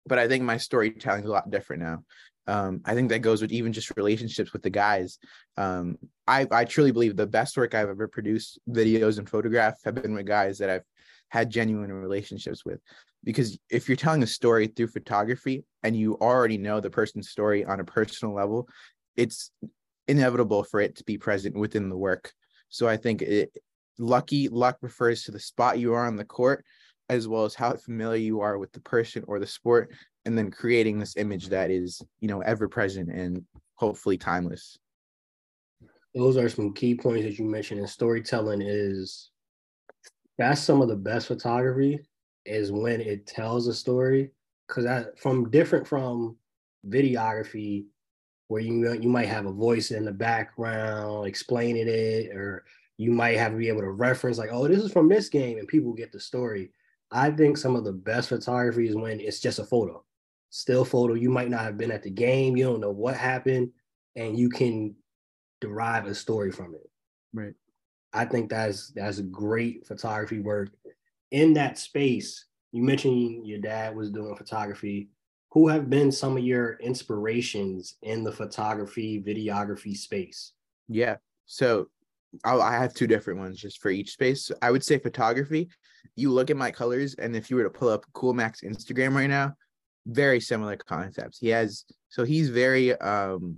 but 0.07 0.19
I 0.19 0.29
think 0.29 0.45
my 0.45 0.57
storytelling 0.59 1.25
is 1.25 1.29
a 1.29 1.33
lot 1.33 1.51
different 1.51 1.83
now. 1.83 2.05
Um, 2.49 2.81
I 2.85 2.95
think 2.95 3.09
that 3.09 3.21
goes 3.21 3.43
with 3.43 3.51
even 3.51 3.73
just 3.73 3.97
relationships 3.97 4.53
with 4.53 4.63
the 4.63 4.71
guys. 4.71 5.19
Um, 5.57 5.97
I, 6.29 6.47
I 6.51 6.65
truly 6.65 6.93
believe 6.93 7.17
the 7.17 7.27
best 7.27 7.57
work 7.57 7.75
I've 7.75 7.89
ever 7.89 8.07
produced, 8.07 8.61
videos 8.69 9.19
and 9.19 9.29
photographs, 9.29 9.83
have 9.85 9.97
been 9.97 10.15
with 10.15 10.27
guys 10.27 10.59
that 10.59 10.71
I've 10.71 10.85
had 11.29 11.51
genuine 11.51 11.93
relationships 11.93 12.65
with 12.65 12.81
because 13.25 13.59
if 13.69 13.89
you're 13.89 13.97
telling 13.97 14.23
a 14.23 14.27
story 14.27 14.69
through 14.69 14.87
photography 14.87 15.65
and 15.83 15.97
you 15.97 16.15
already 16.15 16.57
know 16.57 16.81
the 16.81 16.91
person's 16.91 17.29
story 17.29 17.65
on 17.65 17.81
a 17.81 17.85
personal 17.85 18.35
level 18.35 18.69
it's 19.17 19.51
inevitable 20.09 20.63
for 20.63 20.81
it 20.81 20.97
to 20.97 21.05
be 21.05 21.19
present 21.19 21.57
within 21.57 21.89
the 21.89 21.97
work 21.97 22.33
so 22.69 22.89
i 22.89 22.97
think 22.97 23.23
it 23.23 23.57
lucky 23.99 24.49
luck 24.49 24.77
refers 24.83 25.23
to 25.23 25.33
the 25.33 25.41
spot 25.41 25.79
you 25.79 25.93
are 25.93 26.07
on 26.07 26.17
the 26.17 26.25
court 26.25 26.65
as 27.09 27.29
well 27.29 27.45
as 27.45 27.55
how 27.55 27.73
familiar 27.75 28.21
you 28.21 28.41
are 28.41 28.59
with 28.59 28.73
the 28.73 28.81
person 28.81 29.25
or 29.29 29.39
the 29.39 29.47
sport 29.47 29.91
and 30.25 30.37
then 30.37 30.51
creating 30.51 30.99
this 30.99 31.17
image 31.17 31.49
that 31.49 31.71
is 31.71 32.03
you 32.21 32.29
know 32.29 32.41
ever 32.41 32.69
present 32.69 33.09
and 33.11 33.45
hopefully 33.77 34.19
timeless. 34.19 34.79
Those 36.15 36.37
are 36.37 36.49
some 36.49 36.73
key 36.73 36.95
points 36.95 37.25
that 37.25 37.39
you 37.39 37.45
mentioned 37.45 37.81
and 37.81 37.89
storytelling 37.89 38.63
is 38.63 39.31
that's 40.39 40.61
some 40.61 40.83
of 40.83 40.89
the 40.89 40.97
best 40.97 41.29
photography 41.29 42.01
is 42.45 42.73
when 42.73 43.01
it 43.01 43.27
tells 43.27 43.67
a 43.67 43.75
story 43.75 44.31
because 44.67 45.07
from 45.19 45.51
different 45.51 45.87
from 45.87 46.37
videography 46.89 47.87
where 48.49 48.61
you 48.61 48.93
you 48.95 49.09
might 49.09 49.29
have 49.29 49.47
a 49.47 49.53
voice 49.53 49.91
in 49.91 50.05
the 50.05 50.13
background 50.13 51.27
explaining 51.27 51.89
it 51.89 52.35
or 52.35 52.65
you 52.97 53.11
might 53.11 53.37
have 53.37 53.53
to 53.53 53.59
be 53.59 53.69
able 53.69 53.81
to 53.81 53.91
reference 53.91 54.39
like 54.39 54.51
oh 54.53 54.67
this 54.69 54.83
is 54.83 54.93
from 54.93 55.09
this 55.09 55.29
game 55.29 55.59
and 55.59 55.69
people 55.69 55.93
get 55.93 56.13
the 56.13 56.21
story. 56.21 56.71
I 57.11 57.31
think 57.31 57.57
some 57.57 57.77
of 57.77 57.85
the 57.85 57.93
best 57.93 58.29
photography 58.29 58.89
is 58.89 58.97
when 58.97 59.21
it's 59.21 59.41
just 59.41 59.59
a 59.59 59.65
photo. 59.65 60.03
Still 60.51 60.85
photo. 60.85 61.15
You 61.15 61.31
might 61.31 61.51
not 61.51 61.61
have 61.61 61.79
been 61.79 61.93
at 61.93 62.03
the 62.03 62.11
game. 62.11 62.57
You 62.57 62.65
don't 62.65 62.81
know 62.81 62.91
what 62.91 63.17
happened 63.17 63.71
and 64.17 64.39
you 64.39 64.49
can 64.49 64.95
derive 65.61 66.07
a 66.07 66.15
story 66.15 66.51
from 66.51 66.75
it. 66.75 66.91
Right. 67.33 67.55
I 68.13 68.25
think 68.25 68.51
that's 68.51 68.91
that's 68.91 69.21
great 69.21 69.87
photography 69.87 70.41
work. 70.41 70.71
In 71.31 71.53
that 71.55 71.79
space, 71.79 72.47
you 72.73 72.83
mentioned 72.83 73.47
your 73.47 73.59
dad 73.59 73.95
was 73.95 74.11
doing 74.11 74.35
photography. 74.37 75.11
Who 75.57 75.69
have 75.69 75.89
been 75.89 76.13
some 76.13 76.37
of 76.37 76.45
your 76.45 76.75
inspirations 76.83 77.97
in 78.03 78.23
the 78.25 78.31
photography, 78.31 79.23
videography 79.27 79.97
space? 79.97 80.53
Yeah. 80.87 81.17
So 81.47 81.87
I'll, 82.45 82.61
I 82.61 82.75
have 82.75 82.93
two 82.93 83.07
different 83.07 83.39
ones 83.39 83.59
just 83.59 83.81
for 83.81 83.89
each 83.89 84.11
space. 84.11 84.51
I 84.61 84.71
would 84.71 84.85
say 84.85 84.99
photography. 84.99 85.71
You 86.15 86.31
look 86.31 86.51
at 86.51 86.59
my 86.59 86.71
colors, 86.71 87.15
and 87.15 87.35
if 87.35 87.49
you 87.49 87.57
were 87.57 87.63
to 87.63 87.71
pull 87.71 87.89
up 87.89 88.05
Cool 88.13 88.35
Mac's 88.35 88.61
Instagram 88.61 89.15
right 89.15 89.31
now, 89.31 89.55
very 90.07 90.41
similar 90.41 90.77
concepts. 90.77 91.39
He 91.39 91.49
has 91.49 91.87
so 92.11 92.25
he's 92.25 92.51
very 92.51 92.95
um 93.01 93.57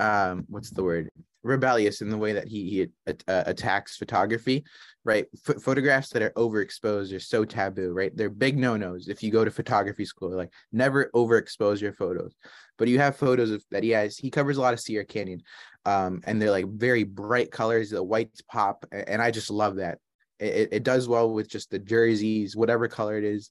um 0.00 0.46
what's 0.48 0.70
the 0.70 0.82
word 0.82 1.10
rebellious 1.42 2.00
in 2.00 2.08
the 2.08 2.16
way 2.16 2.32
that 2.32 2.46
he, 2.48 2.70
he 2.70 3.12
uh, 3.28 3.42
attacks 3.46 3.96
photography, 3.96 4.64
right? 5.04 5.26
F- 5.48 5.62
photographs 5.62 6.10
that 6.10 6.22
are 6.22 6.30
overexposed 6.30 7.12
are 7.14 7.20
so 7.20 7.44
taboo, 7.44 7.92
right? 7.92 8.16
They're 8.16 8.30
big 8.30 8.56
no 8.58 8.76
nos 8.76 9.08
if 9.08 9.22
you 9.22 9.30
go 9.30 9.44
to 9.44 9.50
photography 9.50 10.04
school, 10.04 10.30
like 10.36 10.52
never 10.72 11.10
overexpose 11.14 11.80
your 11.80 11.92
photos. 11.92 12.34
But 12.78 12.88
you 12.88 12.98
have 12.98 13.16
photos 13.16 13.50
of 13.50 13.64
that 13.70 13.82
he 13.82 13.90
has, 13.90 14.16
he 14.16 14.30
covers 14.30 14.56
a 14.56 14.60
lot 14.60 14.74
of 14.74 14.80
Sierra 14.80 15.04
Canyon, 15.04 15.42
um, 15.84 16.20
and 16.24 16.40
they're 16.40 16.50
like 16.50 16.68
very 16.68 17.04
bright 17.04 17.50
colors, 17.50 17.90
the 17.90 18.02
whites 18.02 18.40
pop, 18.42 18.86
and 18.92 19.20
I 19.20 19.30
just 19.30 19.50
love 19.50 19.76
that. 19.76 19.98
It, 20.38 20.70
it 20.72 20.82
does 20.82 21.08
well 21.08 21.32
with 21.32 21.48
just 21.48 21.70
the 21.70 21.78
jerseys, 21.78 22.56
whatever 22.56 22.88
color 22.88 23.16
it 23.18 23.24
is. 23.24 23.50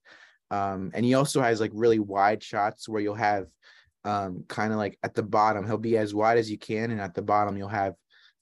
Um, 0.50 0.92
and 0.94 1.06
he 1.06 1.14
also 1.14 1.42
has 1.42 1.62
like 1.62 1.72
really 1.74 2.00
wide 2.00 2.44
shots 2.44 2.90
where 2.90 3.02
you'll 3.02 3.16
have 3.16 3.48
um 4.03 4.43
kind 4.48 4.72
of 4.72 4.79
like 4.79 4.98
at 5.03 5.13
the 5.13 5.24
bottom 5.24 5.65
he'll 5.65 5.77
be 5.77 5.98
as 5.98 6.13
wide 6.13 6.38
as 6.38 6.50
you 6.50 6.58
can 6.58 6.91
and 6.91 7.00
at 7.00 7.13
the 7.13 7.22
bottom 7.22 7.55
you'll 7.55 7.67
have 7.67 7.93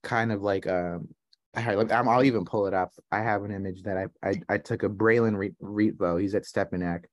kind 0.04 0.32
of 0.32 0.42
like 0.42 0.68
um 0.68 1.08
I'll 1.56 2.24
even 2.24 2.46
pull 2.46 2.68
it 2.68 2.74
up. 2.74 2.94
I 3.12 3.22
have 3.22 3.44
an 3.44 3.52
image 3.52 3.84
that 3.84 3.98
I 3.98 4.30
I, 4.30 4.42
I 4.50 4.58
took 4.58 4.84
a 4.84 4.90
Braylon 4.90 5.52
Reetvo. 5.62 6.22
He's 6.22 6.36
at 6.36 6.44
Stepinac, 6.44 7.06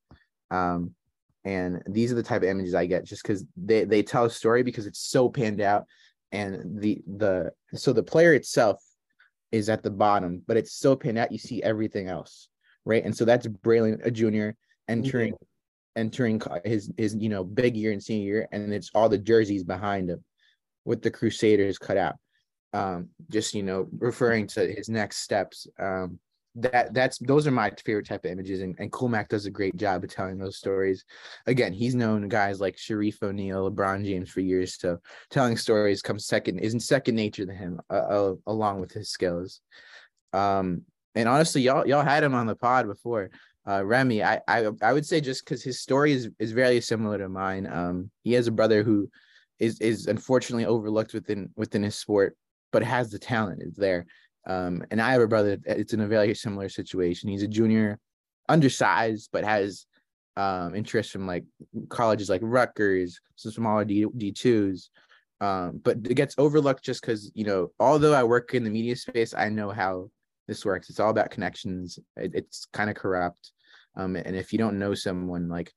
um, 0.51 0.95
and 1.45 1.83
these 1.89 2.13
are 2.13 2.17
the 2.17 2.23
type 2.23 2.43
of 2.43 2.49
images 2.49 2.75
I 2.75 2.87
get 2.87 3.05
just 3.05 3.23
because 3.23 3.45
they 3.57 3.85
they 3.85 4.03
tell 4.03 4.27
a 4.27 4.31
story 4.31 4.63
because 4.63 4.87
it's 4.87 5.01
so 5.01 5.29
panned 5.29 5.61
out, 5.61 5.85
and 6.33 6.81
the 6.81 7.03
the 7.07 7.53
so 7.75 7.93
the 7.93 8.03
player 8.03 8.35
itself 8.35 8.83
is 9.53 9.69
at 9.69 9.83
the 9.83 9.91
bottom, 9.91 10.43
but 10.47 10.57
it's 10.57 10.75
so 10.75 10.97
panned 10.97 11.19
out 11.19 11.33
you 11.33 11.39
see 11.39 11.63
everything 11.63 12.09
else, 12.09 12.49
right? 12.85 13.05
And 13.05 13.17
so 13.17 13.25
that's 13.25 13.47
Braylon, 13.47 14.05
a 14.05 14.11
junior, 14.11 14.55
entering 14.89 15.35
entering 15.97 16.41
his 16.65 16.93
his 16.97 17.17
you 17.19 17.29
know 17.29 17.43
big 17.43 17.77
year 17.77 17.93
and 17.93 18.03
senior 18.03 18.25
year, 18.25 18.49
and 18.53 18.73
it's 18.73 18.91
all 18.95 19.09
the 19.09 19.19
jerseys 19.19 19.65
behind 19.65 20.11
him 20.11 20.23
with 20.85 21.03
the 21.03 21.11
Crusaders 21.11 21.79
cut 21.79 21.97
out. 21.97 22.17
Um, 22.73 23.09
just 23.31 23.55
you 23.55 23.63
know, 23.63 23.89
referring 23.99 24.47
to 24.49 24.73
his 24.73 24.89
next 24.89 25.19
steps. 25.19 25.67
Um, 25.79 26.19
that 26.57 26.95
that's 26.95 27.19
those 27.19 27.47
are 27.47 27.51
my 27.51 27.71
favorite 27.85 28.07
type 28.07 28.25
of 28.25 28.31
images, 28.31 28.63
and, 28.63 28.75
and 28.79 28.91
Cool 28.91 29.09
Mac 29.09 29.29
does 29.29 29.47
a 29.47 29.51
great 29.51 29.77
job 29.77 30.05
of 30.05 30.11
telling 30.11 30.39
those 30.39 30.57
stories. 30.57 31.05
Again, 31.47 31.73
he's 31.73 31.95
known 31.95 32.29
guys 32.29 32.61
like 32.61 32.77
Shareef 32.77 33.23
O'Neal, 33.23 33.71
LeBron 33.71 34.05
James 34.05 34.31
for 34.31 34.41
years, 34.41 34.79
so 34.79 34.99
telling 35.31 35.57
stories 35.57 36.01
comes 36.01 36.27
second 36.27 36.61
isn't 36.61 36.81
second 36.81 37.15
nature 37.15 37.45
to 37.45 37.53
him, 37.53 37.81
uh, 37.91 37.95
uh, 37.95 38.35
along 38.47 38.81
with 38.81 38.93
his 38.93 39.11
skills. 39.11 39.61
Um, 40.33 40.83
and 41.15 41.29
honestly, 41.29 41.61
y'all 41.63 41.87
y'all 41.87 42.03
had 42.03 42.25
him 42.25 42.35
on 42.35 42.47
the 42.47 42.57
pod 42.57 42.87
before 42.87 43.31
uh, 43.69 43.85
Remy, 43.85 44.23
I, 44.23 44.41
I 44.47 44.71
I 44.81 44.93
would 44.93 45.05
say 45.07 45.21
just 45.21 45.45
because 45.45 45.63
his 45.63 45.81
story 45.81 46.13
is 46.13 46.31
is 46.39 46.53
very 46.53 46.81
similar 46.81 47.19
to 47.19 47.29
mine. 47.29 47.67
Um, 47.67 48.11
he 48.23 48.33
has 48.35 48.47
a 48.47 48.53
brother 48.53 48.83
who 48.83 49.11
is 49.59 49.81
is 49.81 50.07
unfortunately 50.07 50.67
overlooked 50.67 51.15
within 51.15 51.51
within 51.57 51.83
his 51.83 51.97
sport, 51.97 52.37
but 52.73 52.83
has 52.83 53.11
the 53.11 53.19
talent 53.19 53.63
is 53.63 53.75
there. 53.75 54.07
Um, 54.47 54.85
and 54.91 55.03
I 55.03 55.13
have 55.13 55.23
a 55.23 55.27
brother. 55.27 55.59
It's 55.65 55.93
in 55.93 56.01
a 56.01 56.07
very 56.07 56.35
similar 56.35 56.69
situation. 56.69 57.29
He's 57.29 57.43
a 57.43 57.49
junior, 57.49 57.99
undersized, 58.49 59.31
but 59.33 59.45
has 59.45 59.87
um 60.37 60.75
interest 60.75 61.11
from 61.11 61.27
like 61.27 61.45
colleges 61.89 62.29
like 62.29 62.43
Rutgers, 62.45 63.21
some 63.35 63.53
smaller 63.53 63.85
D 63.85 64.07
D 64.17 64.33
twos. 64.33 64.91
Um, 65.41 65.81
but 65.83 65.99
it 65.99 66.15
gets 66.15 66.35
overlooked 66.39 66.85
just 66.85 67.01
because 67.01 67.33
you 67.35 67.45
know, 67.45 67.73
although 67.81 68.15
I 68.15 68.23
work 68.23 68.55
in 68.55 68.63
the 68.63 68.71
media 68.71 68.95
space, 68.97 69.35
I 69.35 69.49
know 69.49 69.71
how 69.71 70.11
this 70.47 70.65
works. 70.65 70.89
It's 70.89 71.01
all 71.01 71.11
about 71.11 71.31
connections. 71.31 71.99
It, 72.17 72.31
it's 72.35 72.67
kind 72.73 72.89
of 72.89 72.97
corrupt. 72.97 73.53
Um, 73.97 74.17
and 74.17 74.37
if 74.37 74.53
you 74.53 74.59
don't 74.59 74.79
know 74.79 74.95
someone, 74.95 75.49
like 75.49 75.73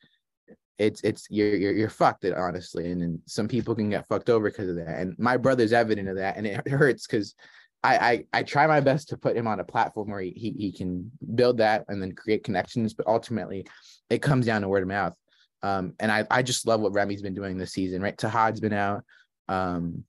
it's 0.78 1.02
it's 1.02 1.28
you're 1.30 1.56
you're, 1.56 1.74
you're 1.74 1.90
fucked 1.90 2.24
it 2.24 2.36
honestly, 2.36 2.92
and, 2.92 3.02
and 3.02 3.20
some 3.26 3.48
people 3.48 3.76
can 3.76 3.90
get 3.90 4.08
fucked 4.08 4.30
over 4.30 4.50
because 4.50 4.70
of 4.70 4.76
that. 4.78 5.00
And 5.00 5.18
my 5.20 5.38
brother's 5.38 5.74
evident 5.74 6.10
of 6.10 6.16
that, 6.16 6.38
and 6.38 6.48
it 6.48 6.68
hurts 6.68 7.06
because 7.06 7.36
I, 7.84 7.98
I 7.98 8.40
I 8.40 8.44
try 8.44 8.68
my 8.68 8.80
best 8.80 9.10
to 9.10 9.18
put 9.18 9.36
him 9.36 9.48
on 9.48 9.60
a 9.60 9.66
platform 9.66 10.10
where 10.10 10.22
he, 10.22 10.32
he 10.32 10.52
he 10.52 10.72
can 10.72 11.12
build 11.36 11.58
that 11.58 11.86
and 11.88 12.02
then 12.02 12.14
create 12.14 12.44
connections, 12.44 12.94
but 12.94 13.08
ultimately 13.08 13.68
it 14.10 14.22
comes 14.22 14.46
down 14.46 14.62
to 14.62 14.70
word 14.70 14.84
of 14.84 14.90
mouth. 14.90 15.16
Um, 15.62 15.94
and 16.00 16.12
I 16.12 16.26
I 16.32 16.42
just 16.42 16.66
love 16.66 16.82
what 16.82 16.94
Remy's 16.94 17.22
been 17.22 17.36
doing 17.36 17.58
this 17.58 17.74
season. 17.74 18.02
Right, 18.02 18.18
Tahad's 18.18 18.60
been 18.62 18.74
out. 18.74 19.04
Um, 19.48 20.04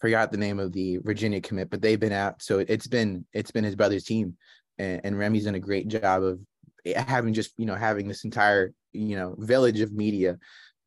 forgot 0.00 0.30
the 0.30 0.38
name 0.38 0.60
of 0.60 0.72
the 0.72 0.98
Virginia 0.98 1.40
commit, 1.40 1.70
but 1.70 1.80
they've 1.80 1.98
been 1.98 2.12
out. 2.12 2.42
So 2.42 2.58
it's 2.58 2.86
been 2.86 3.24
it's 3.32 3.50
been 3.50 3.64
his 3.64 3.74
brother's 3.76 4.04
team, 4.04 4.36
and, 4.78 5.00
and 5.02 5.18
Remy's 5.18 5.44
done 5.44 5.54
a 5.54 5.60
great 5.60 5.88
job 5.88 6.22
of 6.22 6.40
having 6.96 7.34
just 7.34 7.52
you 7.56 7.66
know 7.66 7.74
having 7.74 8.08
this 8.08 8.24
entire 8.24 8.72
you 8.92 9.16
know 9.16 9.34
village 9.38 9.80
of 9.80 9.92
media 9.92 10.38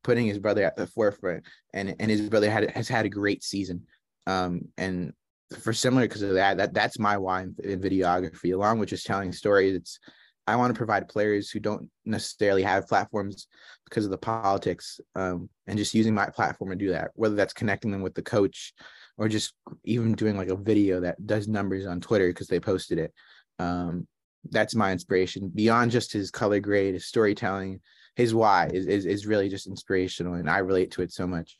putting 0.04 0.26
his 0.26 0.38
brother 0.38 0.62
at 0.62 0.76
the 0.76 0.86
forefront 0.86 1.44
and 1.74 1.94
and 1.98 2.10
his 2.10 2.28
brother 2.28 2.50
had 2.50 2.70
has 2.70 2.88
had 2.88 3.06
a 3.06 3.10
great 3.10 3.42
season. 3.42 3.82
Um 4.26 4.62
and 4.76 5.12
for 5.60 5.72
similar 5.72 6.06
because 6.06 6.22
of 6.22 6.34
that 6.34 6.58
that 6.58 6.74
that's 6.74 6.98
my 6.98 7.16
why 7.16 7.42
in, 7.42 7.56
in 7.64 7.80
videography 7.80 8.52
along 8.52 8.78
with 8.78 8.90
just 8.90 9.06
telling 9.06 9.32
stories 9.32 9.74
it's 9.74 9.98
i 10.46 10.54
want 10.54 10.70
to 10.70 10.76
provide 10.76 11.08
players 11.08 11.50
who 11.50 11.58
don't 11.58 11.88
necessarily 12.04 12.62
have 12.62 12.86
platforms 12.86 13.46
because 13.84 14.04
of 14.04 14.10
the 14.10 14.18
politics 14.18 15.00
um 15.14 15.48
and 15.66 15.78
just 15.78 15.94
using 15.94 16.14
my 16.14 16.26
platform 16.26 16.68
to 16.68 16.76
do 16.76 16.90
that 16.90 17.12
whether 17.14 17.34
that's 17.34 17.54
connecting 17.54 17.90
them 17.90 18.02
with 18.02 18.14
the 18.14 18.20
coach 18.20 18.74
or 19.18 19.28
just 19.28 19.52
even 19.84 20.14
doing 20.14 20.36
like 20.36 20.48
a 20.48 20.56
video 20.56 21.00
that 21.00 21.26
does 21.26 21.48
numbers 21.48 21.86
on 21.86 22.00
twitter 22.00 22.28
because 22.28 22.46
they 22.46 22.60
posted 22.60 22.98
it. 22.98 23.12
Um 23.58 24.06
that's 24.50 24.74
my 24.74 24.92
inspiration. 24.92 25.50
Beyond 25.54 25.90
just 25.90 26.12
his 26.12 26.30
color 26.30 26.60
grade 26.60 26.94
his 26.94 27.06
storytelling 27.06 27.80
his 28.18 28.34
why 28.34 28.68
is, 28.74 28.86
is 28.86 29.06
is 29.06 29.26
really 29.26 29.48
just 29.48 29.68
inspirational 29.68 30.34
and 30.34 30.50
i 30.50 30.58
relate 30.58 30.90
to 30.90 31.02
it 31.02 31.12
so 31.12 31.26
much. 31.26 31.56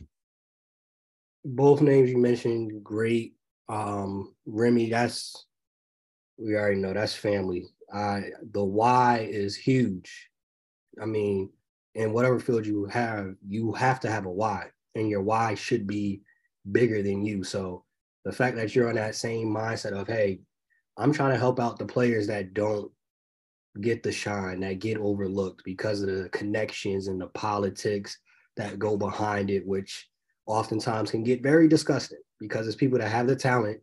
Both 1.45 1.81
names 1.81 2.11
you 2.11 2.19
mentioned 2.19 2.83
great. 2.83 3.35
Um 3.69 4.35
remy 4.45 4.91
that's 4.91 5.47
we 6.37 6.57
already 6.57 6.81
know 6.81 6.93
that's 6.93 7.15
family. 7.15 7.67
The 7.93 8.65
why 8.65 9.29
is 9.31 9.57
huge. 9.57 10.31
I 11.01 11.07
mean 11.07 11.51
in 11.95 12.13
whatever 12.13 12.41
field 12.41 12.67
you 12.67 12.87
have 12.87 13.35
you 13.47 13.73
have 13.73 14.01
to 14.01 14.11
have 14.11 14.27
a 14.27 14.31
why 14.31 14.67
and 14.97 15.09
your 15.09 15.23
why 15.23 15.55
should 15.55 15.87
be 15.87 16.23
bigger 16.73 17.03
than 17.03 17.25
you. 17.25 17.45
So 17.45 17.85
the 18.25 18.33
fact 18.33 18.57
that 18.57 18.75
you're 18.75 18.89
on 18.89 18.97
that 18.97 19.15
same 19.15 19.47
mindset 19.49 19.93
of 19.93 20.09
hey 20.09 20.41
i'm 20.99 21.13
trying 21.13 21.31
to 21.31 21.39
help 21.39 21.59
out 21.59 21.79
the 21.79 21.87
players 21.87 22.27
that 22.27 22.53
don't 22.55 22.91
get 23.81 24.03
the 24.03 24.13
shine, 24.13 24.61
that 24.61 24.81
get 24.81 24.99
overlooked 24.99 25.63
because 25.65 26.03
of 26.03 26.09
the 26.09 26.29
connections 26.31 27.09
and 27.09 27.21
the 27.21 27.29
politics 27.29 28.19
that 28.57 28.79
go 28.79 28.97
behind 28.97 29.51
it, 29.51 29.67
which 29.67 30.09
oftentimes 30.47 31.11
can 31.11 31.23
get 31.23 31.43
very 31.43 31.69
disgusting 31.69 32.19
because 32.41 32.67
it's 32.67 32.77
people 32.77 32.99
that 32.99 33.11
have 33.11 33.27
the 33.27 33.37
talent 33.37 33.81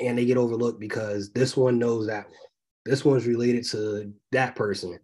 and 0.00 0.18
they 0.18 0.24
get 0.24 0.36
overlooked 0.36 0.80
because 0.80 1.30
this 1.32 1.56
one 1.56 1.78
knows 1.78 2.06
that 2.06 2.26
one. 2.26 2.34
This 2.84 3.04
one's 3.04 3.26
related 3.26 3.64
to 3.70 4.12
that 4.32 4.54
person. 4.56 4.98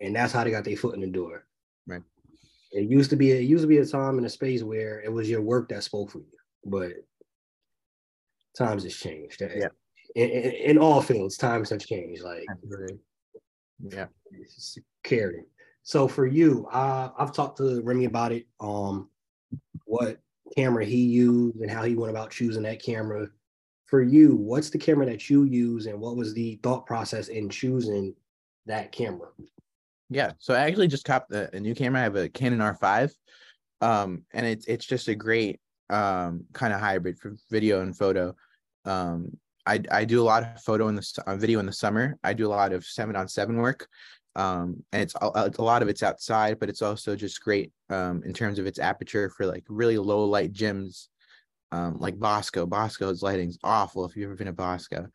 And 0.00 0.14
that's 0.14 0.32
how 0.32 0.44
they 0.44 0.50
got 0.50 0.64
their 0.64 0.76
foot 0.76 0.94
in 0.94 1.00
the 1.00 1.06
door. 1.08 1.44
Right. 1.86 2.02
It 2.72 2.88
used 2.88 3.10
to 3.10 3.16
be 3.16 3.32
it 3.32 3.42
used 3.42 3.62
to 3.62 3.68
be 3.68 3.78
a 3.78 3.86
time 3.86 4.18
and 4.18 4.26
a 4.26 4.30
space 4.30 4.62
where 4.62 5.00
it 5.00 5.12
was 5.12 5.28
your 5.28 5.42
work 5.42 5.68
that 5.70 5.82
spoke 5.82 6.10
for 6.10 6.18
you, 6.18 6.26
but 6.64 6.92
times 8.56 8.84
has 8.84 8.96
changed. 8.96 9.40
Yeah. 9.40 9.68
In, 10.14 10.30
in, 10.30 10.52
in 10.52 10.78
all 10.78 11.02
fields, 11.02 11.36
times 11.36 11.70
have 11.70 11.84
changed. 11.84 12.22
Like. 12.22 12.46
Yeah. 13.80 14.06
Carry. 15.04 15.44
So 15.82 16.08
for 16.08 16.26
you, 16.26 16.66
uh, 16.70 17.10
I've 17.18 17.32
talked 17.32 17.58
to 17.58 17.80
Remy 17.82 18.04
about 18.06 18.32
it. 18.32 18.46
Um, 18.60 19.08
what 19.84 20.20
camera 20.54 20.84
he 20.84 20.96
used 21.04 21.56
and 21.56 21.70
how 21.70 21.82
he 21.82 21.94
went 21.94 22.10
about 22.10 22.30
choosing 22.30 22.62
that 22.64 22.82
camera. 22.82 23.28
For 23.86 24.02
you, 24.02 24.36
what's 24.36 24.68
the 24.70 24.78
camera 24.78 25.06
that 25.06 25.30
you 25.30 25.44
use, 25.44 25.86
and 25.86 25.98
what 25.98 26.16
was 26.16 26.34
the 26.34 26.60
thought 26.62 26.84
process 26.84 27.28
in 27.28 27.48
choosing 27.48 28.14
that 28.66 28.92
camera? 28.92 29.28
Yeah, 30.10 30.32
so 30.38 30.52
I 30.52 30.60
actually 30.60 30.88
just 30.88 31.06
copped 31.06 31.32
a, 31.32 31.54
a 31.56 31.60
new 31.60 31.74
camera. 31.74 32.00
I 32.00 32.04
have 32.04 32.16
a 32.16 32.28
Canon 32.28 32.58
R5, 32.58 33.12
um, 33.80 34.24
and 34.34 34.44
it's 34.44 34.66
it's 34.66 34.84
just 34.84 35.08
a 35.08 35.14
great 35.14 35.60
um, 35.88 36.44
kind 36.52 36.74
of 36.74 36.80
hybrid 36.80 37.18
for 37.18 37.34
video 37.50 37.80
and 37.80 37.96
photo. 37.96 38.34
Um, 38.84 39.36
I, 39.68 39.80
I 39.90 40.04
do 40.06 40.22
a 40.22 40.24
lot 40.24 40.42
of 40.42 40.62
photo 40.62 40.88
in 40.88 40.94
the 40.94 41.22
uh, 41.26 41.36
video 41.36 41.60
in 41.60 41.66
the 41.66 41.72
summer. 41.72 42.18
I 42.24 42.32
do 42.32 42.46
a 42.46 42.48
lot 42.48 42.72
of 42.72 42.86
seven 42.86 43.14
on 43.16 43.28
seven 43.28 43.58
work. 43.58 43.86
Um, 44.34 44.82
and 44.92 45.02
it's 45.02 45.14
a, 45.20 45.50
a, 45.58 45.62
lot 45.62 45.82
of 45.82 45.88
it's 45.88 46.02
outside, 46.02 46.58
but 46.58 46.70
it's 46.70 46.80
also 46.80 47.14
just 47.14 47.42
great 47.42 47.72
um, 47.90 48.22
in 48.24 48.32
terms 48.32 48.58
of 48.58 48.66
its 48.66 48.78
aperture 48.78 49.28
for 49.30 49.44
like 49.46 49.64
really 49.68 49.98
low 49.98 50.24
light 50.24 50.52
gyms, 50.52 51.08
um, 51.72 51.98
like 51.98 52.18
Bosco. 52.18 52.64
Bosco's 52.64 53.22
lighting's 53.22 53.58
awful 53.62 54.06
if 54.06 54.16
you've 54.16 54.28
ever 54.28 54.36
been 54.36 54.46
to 54.46 54.52
Bosco, 54.52 55.08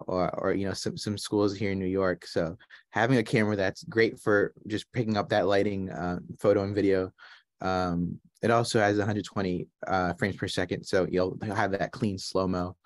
or 0.00 0.28
or 0.38 0.52
you 0.52 0.66
know 0.66 0.74
some 0.74 0.98
some 0.98 1.16
schools 1.16 1.56
here 1.56 1.70
in 1.70 1.78
New 1.78 1.86
York. 1.86 2.26
So 2.26 2.58
having 2.90 3.18
a 3.18 3.22
camera 3.22 3.56
that's 3.56 3.84
great 3.84 4.18
for 4.18 4.52
just 4.66 4.90
picking 4.92 5.16
up 5.16 5.28
that 5.28 5.46
lighting, 5.46 5.88
uh, 5.90 6.18
photo 6.40 6.64
and 6.64 6.74
video. 6.74 7.12
Um, 7.60 8.18
it 8.42 8.50
also 8.50 8.80
has 8.80 8.98
120 8.98 9.68
uh, 9.86 10.12
frames 10.14 10.36
per 10.36 10.48
second, 10.48 10.84
so 10.84 11.06
you'll 11.08 11.38
have 11.42 11.70
that 11.70 11.92
clean 11.92 12.18
slow 12.18 12.46
mo 12.48 12.76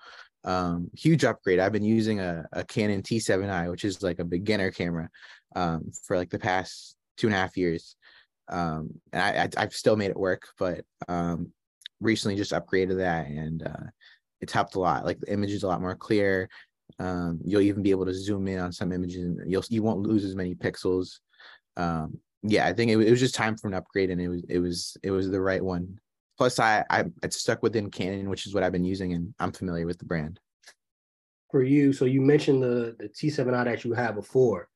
um 0.43 0.89
huge 0.93 1.25
upgrade. 1.25 1.59
I've 1.59 1.71
been 1.71 1.83
using 1.83 2.19
a, 2.19 2.45
a 2.53 2.63
canon 2.63 3.01
t7i 3.01 3.69
which 3.69 3.83
is 3.83 4.01
like 4.01 4.19
a 4.19 4.25
beginner 4.25 4.71
camera 4.71 5.09
um 5.55 5.91
for 6.05 6.17
like 6.17 6.29
the 6.29 6.39
past 6.39 6.95
two 7.17 7.27
and 7.27 7.35
a 7.35 7.39
half 7.39 7.57
years. 7.57 7.95
Um 8.47 8.89
and 9.11 9.21
I, 9.21 9.49
I 9.57 9.61
have 9.61 9.73
still 9.73 9.95
made 9.95 10.11
it 10.11 10.17
work 10.17 10.47
but 10.57 10.85
um 11.07 11.51
recently 11.99 12.37
just 12.37 12.53
upgraded 12.53 12.97
that 12.97 13.27
and 13.27 13.63
uh 13.63 13.87
it's 14.41 14.53
helped 14.53 14.75
a 14.75 14.79
lot. 14.79 15.05
Like 15.05 15.19
the 15.19 15.31
image 15.33 15.51
is 15.51 15.63
a 15.63 15.67
lot 15.67 15.81
more 15.81 15.95
clear. 15.95 16.49
Um 16.99 17.39
you'll 17.43 17.61
even 17.61 17.83
be 17.83 17.91
able 17.91 18.05
to 18.05 18.13
zoom 18.13 18.47
in 18.47 18.59
on 18.59 18.71
some 18.71 18.91
images 18.91 19.25
and 19.25 19.51
you'll 19.51 19.65
you 19.69 19.83
won't 19.83 20.07
lose 20.07 20.23
as 20.23 20.35
many 20.35 20.55
pixels. 20.55 21.19
Um 21.75 22.19
yeah 22.43 22.65
i 22.65 22.73
think 22.73 22.89
it, 22.89 22.97
it 22.99 23.11
was 23.11 23.19
just 23.19 23.35
time 23.35 23.57
for 23.57 23.67
an 23.67 23.73
upgrade 23.73 24.09
and 24.09 24.21
it 24.21 24.29
was 24.29 24.43
it 24.47 24.59
was 24.59 24.97
it 25.03 25.11
was 25.11 25.29
the 25.29 25.41
right 25.41 25.63
one 25.63 25.99
Plus, 26.39 26.57
I 26.57 26.85
I 26.89 27.03
it's 27.21 27.41
stuck 27.41 27.61
within 27.61 27.91
Canon, 27.91 28.29
which 28.29 28.47
is 28.47 28.53
what 28.53 28.63
I've 28.63 28.71
been 28.71 28.85
using, 28.85 29.11
and 29.11 29.33
I'm 29.41 29.51
familiar 29.51 29.85
with 29.85 29.99
the 29.99 30.05
brand. 30.05 30.39
For 31.51 31.63
you, 31.63 31.91
so 31.91 32.05
you 32.05 32.21
mentioned 32.21 32.63
the 32.63 32.95
the 32.97 33.09
T7i 33.09 33.65
that 33.65 33.83
you 33.83 33.91
had 33.91 34.15
before, 34.15 34.69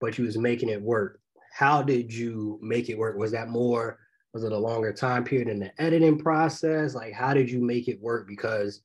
but 0.00 0.18
you 0.18 0.24
was 0.24 0.36
making 0.36 0.68
it 0.68 0.82
work. 0.82 1.20
How 1.54 1.80
did 1.80 2.12
you 2.12 2.58
make 2.60 2.88
it 2.88 2.98
work? 2.98 3.16
Was 3.16 3.30
that 3.30 3.48
more? 3.48 4.00
Was 4.34 4.42
it 4.42 4.50
a 4.50 4.58
longer 4.58 4.92
time 4.92 5.22
period 5.22 5.46
in 5.46 5.60
the 5.60 5.70
editing 5.80 6.18
process? 6.18 6.96
Like, 6.96 7.12
how 7.12 7.34
did 7.34 7.48
you 7.48 7.62
make 7.62 7.86
it 7.86 8.02
work? 8.02 8.26
Because 8.26 8.82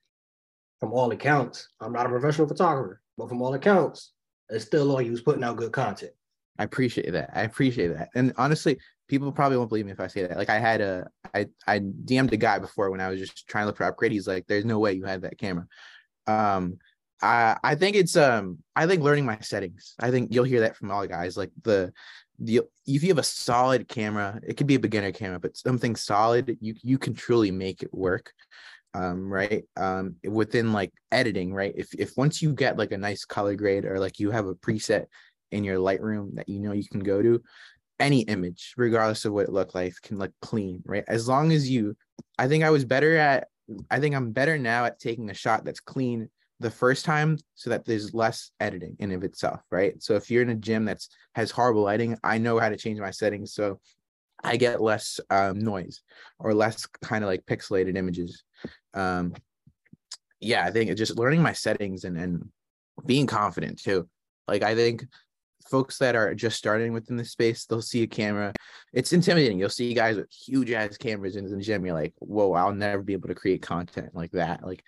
from 0.79 0.93
all 0.93 1.11
accounts, 1.11 1.69
I'm 1.79 1.91
not 1.91 2.05
a 2.05 2.09
professional 2.09 2.47
photographer, 2.47 3.01
but 3.17 3.29
from 3.29 3.41
all 3.41 3.55
accounts, 3.55 4.11
it's 4.49 4.63
still 4.63 4.85
like 4.85 5.05
he 5.05 5.11
was 5.11 5.21
putting 5.21 5.43
out 5.43 5.57
good 5.57 5.71
content. 5.71 6.11
I 6.59 6.65
appreciate 6.65 7.11
that. 7.13 7.31
I 7.33 7.41
appreciate 7.41 7.87
that. 7.95 8.09
And 8.13 8.31
honestly, 8.37 8.77
people 9.07 9.31
probably 9.31 9.57
won't 9.57 9.69
believe 9.69 9.87
me 9.87 9.91
if 9.91 9.99
I 9.99 10.05
say 10.05 10.27
that. 10.27 10.37
Like 10.37 10.49
I 10.49 10.59
had 10.59 10.81
a 10.81 11.09
I 11.33 11.47
I 11.67 11.79
DM'd 11.79 12.33
a 12.33 12.37
guy 12.37 12.59
before 12.59 12.89
when 12.89 13.01
I 13.01 13.09
was 13.09 13.19
just 13.19 13.47
trying 13.47 13.63
to 13.63 13.67
look 13.67 13.77
for 13.77 13.85
upgrade. 13.85 14.11
He's 14.11 14.27
like, 14.27 14.47
there's 14.47 14.65
no 14.65 14.79
way 14.79 14.93
you 14.93 15.05
had 15.05 15.21
that 15.23 15.37
camera. 15.37 15.67
Um 16.27 16.77
I 17.21 17.57
I 17.63 17.75
think 17.75 17.95
it's 17.95 18.17
um 18.17 18.59
I 18.75 18.87
think 18.87 19.03
learning 19.03 19.25
my 19.25 19.39
settings. 19.39 19.95
I 19.99 20.11
think 20.11 20.33
you'll 20.33 20.43
hear 20.43 20.61
that 20.61 20.75
from 20.75 20.91
all 20.91 21.05
guys. 21.07 21.37
Like 21.37 21.51
the 21.63 21.93
the 22.39 22.61
if 22.87 23.03
you 23.03 23.09
have 23.09 23.17
a 23.17 23.23
solid 23.23 23.87
camera, 23.87 24.39
it 24.45 24.57
could 24.57 24.67
be 24.67 24.75
a 24.75 24.79
beginner 24.79 25.11
camera, 25.11 25.39
but 25.39 25.57
something 25.57 25.95
solid, 25.95 26.57
you 26.59 26.75
you 26.81 26.97
can 26.97 27.13
truly 27.13 27.51
make 27.51 27.83
it 27.83 27.93
work. 27.93 28.33
Um, 28.93 29.31
right. 29.31 29.63
Um, 29.77 30.15
within 30.23 30.73
like 30.73 30.91
editing, 31.11 31.53
right? 31.53 31.73
If 31.75 31.93
if 31.93 32.17
once 32.17 32.41
you 32.41 32.53
get 32.53 32.77
like 32.77 32.91
a 32.91 32.97
nice 32.97 33.23
color 33.23 33.55
grade 33.55 33.85
or 33.85 33.99
like 33.99 34.19
you 34.19 34.31
have 34.31 34.47
a 34.47 34.55
preset 34.55 35.05
in 35.51 35.63
your 35.63 35.77
Lightroom 35.77 36.35
that 36.35 36.49
you 36.49 36.59
know 36.59 36.73
you 36.73 36.83
can 36.89 37.01
go 37.01 37.21
to, 37.21 37.41
any 38.01 38.21
image, 38.21 38.73
regardless 38.75 39.25
of 39.25 39.33
what 39.33 39.45
it 39.45 39.53
looked 39.53 39.75
like, 39.75 39.93
can 40.01 40.17
look 40.17 40.31
clean, 40.41 40.81
right? 40.85 41.05
As 41.07 41.27
long 41.27 41.51
as 41.51 41.69
you, 41.69 41.95
I 42.37 42.47
think 42.47 42.63
I 42.63 42.71
was 42.71 42.83
better 42.83 43.15
at, 43.17 43.47
I 43.89 43.99
think 43.99 44.15
I'm 44.15 44.31
better 44.31 44.57
now 44.57 44.85
at 44.85 44.99
taking 44.99 45.29
a 45.29 45.33
shot 45.33 45.63
that's 45.63 45.79
clean 45.79 46.29
the 46.59 46.71
first 46.71 47.05
time 47.05 47.37
so 47.55 47.69
that 47.69 47.85
there's 47.85 48.13
less 48.13 48.51
editing 48.59 48.95
in 48.99 49.11
of 49.11 49.23
itself, 49.23 49.61
right? 49.71 50.01
So 50.01 50.15
if 50.15 50.29
you're 50.29 50.41
in 50.41 50.49
a 50.49 50.55
gym 50.55 50.83
that's 50.83 51.09
has 51.35 51.51
horrible 51.51 51.83
lighting, 51.83 52.17
I 52.23 52.37
know 52.39 52.59
how 52.59 52.69
to 52.69 52.77
change 52.77 52.99
my 52.99 53.11
settings 53.11 53.53
so 53.53 53.79
I 54.43 54.57
get 54.57 54.81
less 54.81 55.19
um, 55.29 55.59
noise 55.59 56.01
or 56.39 56.53
less 56.53 56.87
kind 57.03 57.23
of 57.23 57.29
like 57.29 57.45
pixelated 57.45 57.95
images. 57.95 58.43
Um, 58.93 59.33
yeah, 60.39 60.65
I 60.65 60.71
think 60.71 60.95
just 60.97 61.17
learning 61.17 61.41
my 61.41 61.53
settings 61.53 62.03
and 62.03 62.17
and 62.17 62.49
being 63.05 63.27
confident 63.27 63.79
too. 63.79 64.09
Like 64.47 64.63
I 64.63 64.75
think 64.75 65.05
folks 65.69 65.97
that 65.99 66.15
are 66.15 66.33
just 66.33 66.57
starting 66.57 66.93
within 66.93 67.17
the 67.17 67.25
space, 67.25 67.65
they'll 67.65 67.81
see 67.81 68.03
a 68.03 68.07
camera. 68.07 68.53
It's 68.93 69.13
intimidating. 69.13 69.59
You'll 69.59 69.69
see 69.69 69.93
guys 69.93 70.17
with 70.17 70.31
huge 70.31 70.71
ass 70.71 70.97
cameras 70.97 71.35
in 71.35 71.49
the 71.49 71.57
gym. 71.57 71.85
You're 71.85 71.95
like, 71.95 72.13
whoa, 72.19 72.53
I'll 72.53 72.73
never 72.73 73.01
be 73.01 73.13
able 73.13 73.29
to 73.29 73.35
create 73.35 73.61
content 73.61 74.09
like 74.13 74.31
that. 74.31 74.65
Like 74.65 74.83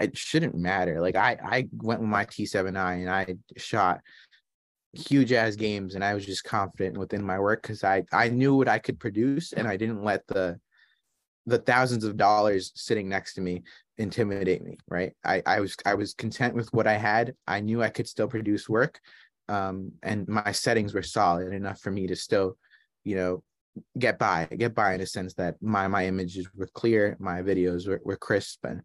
it 0.00 0.16
shouldn't 0.16 0.54
matter. 0.54 1.00
Like 1.00 1.16
I 1.16 1.38
I 1.42 1.68
went 1.72 2.00
with 2.00 2.10
my 2.10 2.24
T7i 2.24 2.68
and 2.68 3.10
I 3.10 3.36
shot 3.56 4.00
huge 4.92 5.32
ass 5.32 5.56
games 5.56 5.94
and 5.94 6.04
I 6.04 6.14
was 6.14 6.26
just 6.26 6.44
confident 6.44 6.98
within 6.98 7.22
my 7.22 7.38
work 7.38 7.62
because 7.62 7.84
I 7.84 8.04
I 8.12 8.28
knew 8.28 8.54
what 8.54 8.68
I 8.68 8.78
could 8.78 8.98
produce 8.98 9.52
and 9.52 9.68
I 9.68 9.76
didn't 9.76 10.02
let 10.02 10.26
the 10.26 10.58
the 11.46 11.58
thousands 11.58 12.04
of 12.04 12.16
dollars 12.16 12.72
sitting 12.74 13.08
next 13.08 13.34
to 13.34 13.40
me 13.40 13.62
intimidate 13.98 14.62
me 14.62 14.78
right 14.88 15.12
I, 15.24 15.42
I 15.44 15.60
was 15.60 15.76
i 15.84 15.94
was 15.94 16.14
content 16.14 16.54
with 16.54 16.72
what 16.72 16.86
i 16.86 16.96
had 16.96 17.34
i 17.46 17.60
knew 17.60 17.82
i 17.82 17.88
could 17.88 18.08
still 18.08 18.28
produce 18.28 18.68
work 18.68 19.00
um, 19.50 19.92
and 20.04 20.28
my 20.28 20.52
settings 20.52 20.94
were 20.94 21.02
solid 21.02 21.52
enough 21.52 21.80
for 21.80 21.90
me 21.90 22.06
to 22.06 22.14
still, 22.14 22.56
you 23.02 23.16
know, 23.16 23.42
get 23.98 24.18
by, 24.18 24.46
get 24.56 24.74
by 24.74 24.94
in 24.94 25.00
a 25.00 25.06
sense 25.06 25.34
that 25.34 25.56
my 25.60 25.88
my 25.88 26.06
images 26.06 26.48
were 26.54 26.68
clear, 26.72 27.16
my 27.18 27.42
videos 27.42 27.88
were, 27.88 28.00
were 28.04 28.16
crisp, 28.16 28.64
and 28.64 28.82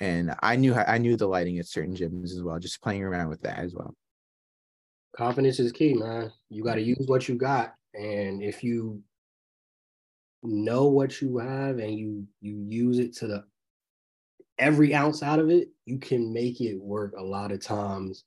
and 0.00 0.34
I 0.40 0.54
knew 0.54 0.74
I 0.74 0.98
knew 0.98 1.16
the 1.16 1.26
lighting 1.26 1.58
at 1.58 1.66
certain 1.66 1.96
gyms 1.96 2.30
as 2.32 2.42
well, 2.42 2.58
just 2.60 2.80
playing 2.80 3.02
around 3.02 3.28
with 3.28 3.42
that 3.42 3.58
as 3.58 3.74
well. 3.74 3.94
Confidence 5.16 5.58
is 5.58 5.72
key, 5.72 5.94
man. 5.94 6.32
You 6.48 6.62
got 6.62 6.76
to 6.76 6.82
use 6.82 7.04
what 7.06 7.28
you 7.28 7.34
got, 7.34 7.74
and 7.94 8.40
if 8.40 8.62
you 8.62 9.02
know 10.44 10.84
what 10.84 11.20
you 11.20 11.38
have 11.38 11.78
and 11.78 11.98
you 11.98 12.26
you 12.40 12.64
use 12.68 13.00
it 13.00 13.16
to 13.16 13.26
the 13.26 13.44
every 14.58 14.94
ounce 14.94 15.24
out 15.24 15.40
of 15.40 15.50
it, 15.50 15.70
you 15.86 15.98
can 15.98 16.32
make 16.32 16.60
it 16.60 16.80
work 16.80 17.14
a 17.18 17.22
lot 17.22 17.50
of 17.50 17.60
times 17.60 18.24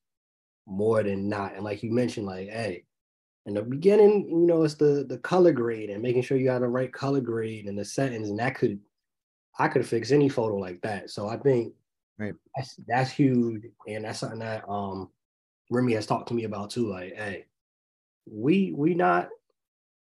more 0.67 1.01
than 1.01 1.30
not. 1.30 1.56
And 1.56 1.63
like 1.63 1.82
you 1.82 1.91
mentioned, 1.91 2.27
like, 2.27 2.49
hey, 2.49 2.84
in 3.45 3.53
the 3.53 3.62
beginning, 3.62 4.27
you 4.30 4.45
know, 4.45 4.63
it's 4.63 4.75
the 4.75 5.06
the 5.08 5.17
color 5.19 5.53
grade 5.53 5.89
and 5.89 6.01
making 6.01 6.21
sure 6.21 6.38
you 6.38 6.49
have 6.49 6.62
the 6.62 6.67
right 6.67 6.91
color 6.91 7.21
grade 7.21 7.65
and 7.65 7.80
the 7.80 7.86
settings, 7.86 8.30
and 8.30 8.38
that 8.39 8.56
could 8.56 8.80
I 9.58 9.69
could 9.69 9.86
fix 9.86 10.12
any 10.12 10.30
photo 10.30 10.58
like 10.58 10.82
that. 10.82 11.10
So 11.10 11.30
I 11.30 11.38
think 11.38 11.73
right. 12.19 12.36
that's 12.56 12.80
that's 12.88 13.10
huge, 13.10 13.63
and 13.88 14.03
that's 14.03 14.19
something 14.19 14.39
that 14.39 14.67
um 14.69 15.10
Remy 15.71 15.93
has 15.93 16.06
talked 16.06 16.27
to 16.27 16.34
me 16.34 16.43
about 16.43 16.69
too. 16.69 16.89
Like, 16.89 17.15
hey, 17.15 17.45
we 18.30 18.73
we 18.75 18.93
not 18.93 19.30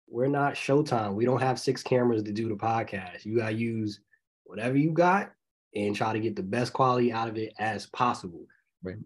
we're 0.09 0.27
not 0.27 0.55
Showtime. 0.55 1.13
We 1.13 1.25
don't 1.25 1.41
have 1.41 1.59
six 1.59 1.83
cameras 1.83 2.23
to 2.23 2.31
do 2.31 2.49
the 2.49 2.55
podcast. 2.55 3.25
You 3.25 3.37
gotta 3.37 3.53
use 3.53 3.99
whatever 4.43 4.75
you 4.75 4.91
got 4.91 5.31
and 5.75 5.95
try 5.95 6.13
to 6.13 6.19
get 6.19 6.35
the 6.35 6.41
best 6.41 6.73
quality 6.73 7.11
out 7.11 7.29
of 7.29 7.37
it 7.37 7.53
as 7.59 7.85
possible. 7.85 8.45
Right. 8.81 8.97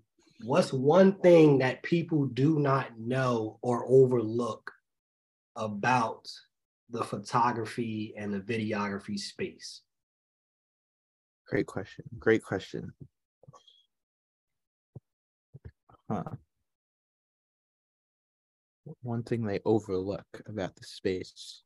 What's 0.45 0.73
one 0.73 1.19
thing 1.19 1.59
that 1.59 1.83
people 1.83 2.25
do 2.25 2.59
not 2.59 2.99
know 2.99 3.59
or 3.61 3.85
overlook 3.87 4.73
about 5.55 6.27
the 6.89 7.01
photography 7.01 8.13
and 8.17 8.33
the 8.33 8.41
videography 8.41 9.17
space? 9.17 9.81
Great 11.47 11.65
question. 11.65 12.03
Great 12.19 12.43
question. 12.43 12.91
Huh. 16.09 16.23
One 19.01 19.23
thing 19.23 19.45
they 19.45 19.61
overlook 19.63 20.25
about 20.45 20.75
the 20.75 20.83
space. 20.83 21.63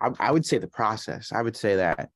I, 0.00 0.10
I 0.18 0.30
would 0.30 0.46
say 0.46 0.58
the 0.58 0.66
process. 0.66 1.32
I 1.32 1.42
would 1.42 1.56
say 1.56 1.76
that, 1.76 2.10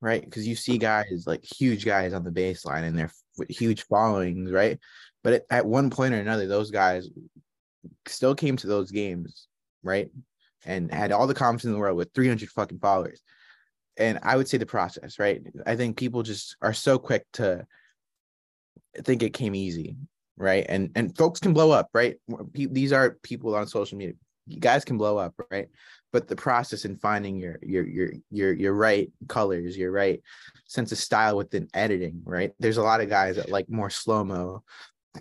right? 0.00 0.22
Because 0.22 0.46
you 0.46 0.56
see 0.56 0.78
guys 0.78 1.24
like 1.26 1.44
huge 1.44 1.84
guys 1.84 2.12
on 2.12 2.24
the 2.24 2.30
baseline 2.30 2.84
and 2.84 2.98
they're 2.98 3.12
huge 3.48 3.84
followings, 3.84 4.50
right? 4.50 4.78
But 5.22 5.32
at, 5.34 5.42
at 5.50 5.66
one 5.66 5.90
point 5.90 6.14
or 6.14 6.18
another, 6.18 6.46
those 6.46 6.70
guys 6.70 7.08
still 8.06 8.34
came 8.34 8.56
to 8.56 8.66
those 8.66 8.90
games, 8.90 9.46
right? 9.82 10.10
And 10.64 10.92
had 10.92 11.12
all 11.12 11.26
the 11.26 11.34
confidence 11.34 11.64
in 11.64 11.72
the 11.72 11.78
world 11.78 11.96
with 11.96 12.12
300 12.14 12.48
fucking 12.50 12.78
followers. 12.78 13.22
And 13.96 14.18
I 14.22 14.36
would 14.36 14.48
say 14.48 14.58
the 14.58 14.66
process, 14.66 15.18
right? 15.18 15.42
I 15.66 15.76
think 15.76 15.96
people 15.96 16.22
just 16.22 16.56
are 16.62 16.72
so 16.72 16.98
quick 16.98 17.24
to 17.34 17.66
think 18.98 19.22
it 19.22 19.34
came 19.34 19.54
easy, 19.54 19.96
right? 20.36 20.64
And 20.68 20.90
and 20.94 21.16
folks 21.16 21.40
can 21.40 21.52
blow 21.52 21.70
up, 21.70 21.88
right? 21.92 22.16
These 22.54 22.92
are 22.92 23.18
people 23.22 23.54
on 23.54 23.66
social 23.66 23.98
media. 23.98 24.14
You 24.46 24.60
guys 24.60 24.84
can 24.84 24.96
blow 24.96 25.18
up, 25.18 25.34
right? 25.50 25.68
But 26.12 26.26
the 26.26 26.36
process 26.36 26.84
in 26.84 26.96
finding 26.96 27.36
your 27.36 27.58
your 27.62 27.86
your 27.86 28.12
your 28.30 28.52
your 28.52 28.72
right 28.74 29.10
colors, 29.28 29.76
your 29.76 29.92
right 29.92 30.20
sense 30.66 30.92
of 30.92 30.98
style 30.98 31.36
within 31.36 31.68
editing, 31.74 32.22
right? 32.24 32.52
There's 32.58 32.78
a 32.78 32.82
lot 32.82 33.00
of 33.00 33.08
guys 33.08 33.36
that 33.36 33.50
like 33.50 33.68
more 33.68 33.90
slow 33.90 34.24
mo 34.24 34.64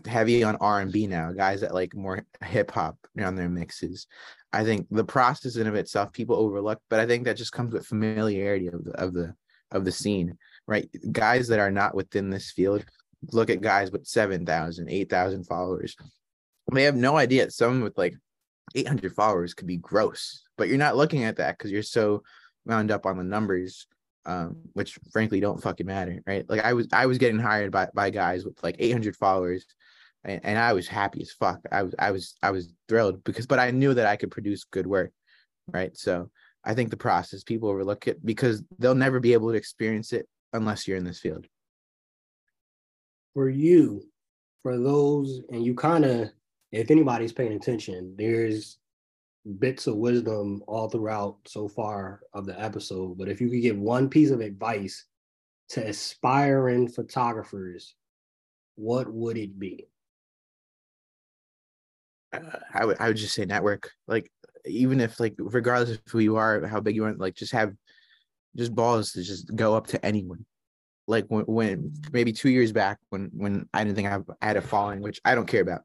heavy 0.05 0.43
on 0.43 0.55
R&B 0.57 1.07
now, 1.07 1.31
guys 1.31 1.61
that 1.61 1.73
like 1.73 1.95
more 1.95 2.23
hip 2.43 2.71
hop 2.71 2.95
on 3.19 3.35
their 3.35 3.49
mixes. 3.49 4.07
I 4.53 4.63
think 4.63 4.87
the 4.89 5.03
process 5.03 5.55
in 5.55 5.67
of 5.67 5.75
itself 5.75 6.11
people 6.11 6.35
overlook, 6.35 6.79
but 6.89 6.99
I 6.99 7.05
think 7.05 7.25
that 7.25 7.37
just 7.37 7.51
comes 7.51 7.73
with 7.73 7.85
familiarity 7.85 8.67
of 8.67 8.83
the 8.83 8.91
of 8.91 9.13
the 9.13 9.35
of 9.71 9.85
the 9.85 9.91
scene, 9.91 10.37
right? 10.67 10.89
Guys 11.11 11.47
that 11.49 11.59
are 11.59 11.71
not 11.71 11.93
within 11.93 12.29
this 12.29 12.51
field 12.51 12.83
look 13.31 13.49
at 13.49 13.61
guys 13.61 13.91
with 13.91 14.07
7,000, 14.07 14.89
8,000 14.89 15.43
followers. 15.45 15.95
They 16.71 16.83
have 16.83 16.95
no 16.95 17.17
idea 17.17 17.49
someone 17.51 17.83
with 17.83 17.97
like 17.97 18.15
800 18.75 19.13
followers 19.13 19.53
could 19.53 19.67
be 19.67 19.77
gross, 19.77 20.43
but 20.59 20.67
you're 20.67 20.77
not 20.77 20.95
looking 20.95 21.23
at 21.23 21.37
that 21.37 21.57
because 21.57 21.71
you're 21.71 21.81
so 21.81 22.21
wound 22.65 22.91
up 22.91 23.07
on 23.07 23.17
the 23.17 23.23
numbers 23.23 23.87
um, 24.25 24.57
which 24.73 24.99
frankly 25.11 25.39
don't 25.39 25.61
fucking 25.61 25.85
matter, 25.85 26.21
right? 26.27 26.47
Like 26.47 26.63
I 26.63 26.73
was 26.73 26.87
I 26.93 27.07
was 27.07 27.17
getting 27.17 27.39
hired 27.39 27.71
by 27.71 27.87
by 27.93 28.11
guys 28.11 28.45
with 28.45 28.61
like 28.63 28.75
800 28.77 29.15
followers, 29.15 29.65
and, 30.23 30.39
and 30.43 30.57
I 30.57 30.73
was 30.73 30.87
happy 30.87 31.21
as 31.21 31.31
fuck. 31.31 31.59
I 31.71 31.83
was 31.83 31.95
I 31.97 32.11
was 32.11 32.35
I 32.43 32.51
was 32.51 32.73
thrilled 32.87 33.23
because, 33.23 33.47
but 33.47 33.59
I 33.59 33.71
knew 33.71 33.93
that 33.93 34.05
I 34.05 34.17
could 34.17 34.31
produce 34.31 34.65
good 34.65 34.85
work, 34.85 35.11
right? 35.67 35.97
So 35.97 36.29
I 36.63 36.73
think 36.73 36.89
the 36.89 36.97
process 36.97 37.43
people 37.43 37.69
overlook 37.69 38.07
it 38.07 38.23
because 38.23 38.61
they'll 38.77 38.93
never 38.93 39.19
be 39.19 39.33
able 39.33 39.49
to 39.49 39.57
experience 39.57 40.13
it 40.13 40.27
unless 40.53 40.87
you're 40.87 40.97
in 40.97 41.05
this 41.05 41.19
field. 41.19 41.47
For 43.33 43.49
you, 43.49 44.03
for 44.63 44.77
those, 44.77 45.41
and 45.49 45.63
you 45.63 45.73
kind 45.73 46.03
of, 46.03 46.29
if 46.71 46.91
anybody's 46.91 47.31
paying 47.31 47.53
attention, 47.53 48.15
there's 48.17 48.77
bits 49.59 49.87
of 49.87 49.95
wisdom 49.95 50.61
all 50.67 50.89
throughout 50.89 51.37
so 51.45 51.67
far 51.67 52.21
of 52.33 52.45
the 52.45 52.59
episode. 52.59 53.17
But 53.17 53.29
if 53.29 53.41
you 53.41 53.49
could 53.49 53.61
give 53.61 53.77
one 53.77 54.09
piece 54.09 54.31
of 54.31 54.41
advice 54.41 55.05
to 55.69 55.87
aspiring 55.87 56.87
photographers, 56.89 57.95
what 58.75 59.11
would 59.11 59.37
it 59.37 59.57
be? 59.57 59.87
Uh, 62.33 62.59
I 62.73 62.85
would 62.85 62.97
I 62.99 63.07
would 63.07 63.17
just 63.17 63.33
say 63.33 63.45
network. 63.45 63.91
Like 64.07 64.31
even 64.65 64.99
if 64.99 65.19
like 65.19 65.35
regardless 65.37 65.97
of 65.97 66.01
who 66.07 66.19
you 66.19 66.35
are, 66.35 66.65
how 66.67 66.79
big 66.79 66.95
you 66.95 67.05
are, 67.05 67.13
like 67.13 67.35
just 67.35 67.53
have 67.53 67.73
just 68.55 68.75
balls 68.75 69.13
to 69.13 69.23
just 69.23 69.53
go 69.55 69.75
up 69.75 69.87
to 69.87 70.05
anyone. 70.05 70.45
Like 71.07 71.25
when, 71.27 71.45
when 71.45 71.93
maybe 72.11 72.31
two 72.31 72.49
years 72.49 72.71
back 72.71 72.99
when 73.09 73.31
when 73.33 73.67
I 73.73 73.83
didn't 73.83 73.95
think 73.95 74.07
I 74.07 74.45
had 74.45 74.57
a 74.57 74.61
following, 74.61 75.01
which 75.01 75.19
I 75.25 75.35
don't 75.35 75.47
care 75.47 75.61
about. 75.61 75.81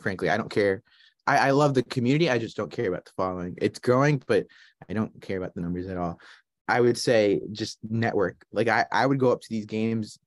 Frankly, 0.00 0.28
I 0.28 0.36
don't 0.36 0.50
care 0.50 0.82
I, 1.28 1.48
I 1.48 1.50
love 1.50 1.74
the 1.74 1.82
community. 1.82 2.30
I 2.30 2.38
just 2.38 2.56
don't 2.56 2.72
care 2.72 2.88
about 2.88 3.04
the 3.04 3.12
following. 3.14 3.54
It's 3.58 3.78
growing, 3.78 4.22
but 4.26 4.46
I 4.88 4.94
don't 4.94 5.12
care 5.20 5.36
about 5.36 5.54
the 5.54 5.60
numbers 5.60 5.86
at 5.86 5.98
all. 5.98 6.18
I 6.66 6.80
would 6.80 6.96
say 6.96 7.42
just 7.52 7.78
network. 7.88 8.46
Like 8.50 8.68
I, 8.68 8.86
I 8.90 9.04
would 9.04 9.18
go 9.18 9.30
up 9.30 9.42
to 9.42 9.48
these 9.50 9.66
games 9.66 10.18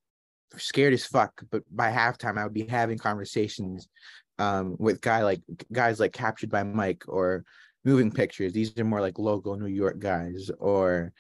scared 0.57 0.93
as 0.93 1.03
fuck, 1.05 1.41
but 1.49 1.63
by 1.71 1.91
halftime 1.91 2.37
I 2.37 2.43
would 2.43 2.53
be 2.53 2.67
having 2.67 2.99
conversations 2.99 3.87
um, 4.37 4.75
with 4.77 5.01
guy 5.01 5.23
like 5.23 5.41
guys 5.71 5.99
like 5.99 6.13
Captured 6.13 6.51
by 6.51 6.63
Mike 6.63 7.03
or 7.07 7.45
Moving 7.83 8.11
Pictures. 8.11 8.53
These 8.53 8.77
are 8.77 8.83
more 8.83 9.01
like 9.01 9.17
local 9.17 9.57
New 9.57 9.67
York 9.67 9.97
guys 9.97 10.51
or 10.59 11.13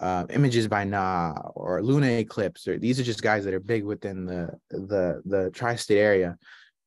uh, 0.00 0.26
Images 0.30 0.66
by 0.66 0.82
Na 0.82 1.32
or 1.54 1.80
Luna 1.80 2.08
Eclipse. 2.08 2.66
Or 2.66 2.76
these 2.76 2.98
are 2.98 3.04
just 3.04 3.22
guys 3.22 3.44
that 3.44 3.54
are 3.54 3.60
big 3.60 3.84
within 3.84 4.26
the 4.26 4.50
the 4.70 5.22
the 5.24 5.50
tri-state 5.50 5.98
area. 5.98 6.36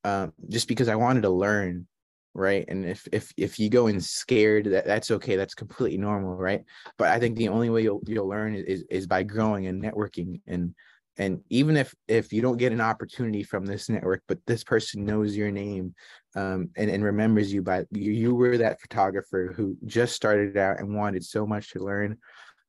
Um, 0.03 0.33
just 0.49 0.67
because 0.67 0.87
I 0.89 0.95
wanted 0.95 1.21
to 1.21 1.29
learn 1.29 1.87
right? 2.34 2.65
And 2.67 2.86
if 2.86 3.08
if 3.12 3.32
if 3.38 3.60
you 3.60 3.70
go 3.70 3.88
in 3.88 4.00
scared 4.00 4.65
that 4.65 4.86
that's 4.86 5.12
okay 5.12 5.36
that's 5.36 5.54
completely 5.54 5.98
normal 5.98 6.36
right? 6.36 6.63
But 6.98 7.10
i 7.10 7.20
think 7.20 7.38
the 7.38 7.50
only 7.50 7.70
way 7.70 7.84
you'll 7.84 8.02
you'll 8.08 8.28
learn 8.28 8.56
is 8.56 8.84
is 8.89 9.08
by 9.08 9.24
growing 9.24 9.67
and 9.67 9.84
networking. 9.84 10.41
And 10.48 10.74
and 11.17 11.41
even 11.50 11.78
if 11.78 11.94
if 12.08 12.32
you 12.32 12.41
don't 12.41 12.58
get 12.58 12.72
an 12.72 12.82
opportunity 12.82 13.44
from 13.44 13.65
this 13.65 13.89
network 13.89 14.24
but 14.28 14.39
this 14.48 14.63
person 14.63 15.06
knows 15.06 15.36
your 15.36 15.52
name 15.52 15.94
um, 16.36 16.70
and, 16.78 16.89
and 16.89 17.04
remembers 17.04 17.52
you 17.52 17.62
by 17.62 17.86
you, 17.91 18.12
you 18.12 18.34
were 18.34 18.58
that 18.58 18.80
photographer 18.80 19.54
who 19.56 19.78
just 19.86 20.15
started 20.15 20.56
out 20.58 20.80
and 20.80 20.96
wanted 20.96 21.24
so 21.24 21.46
much 21.46 21.72
to 21.72 21.80
learn 21.80 22.17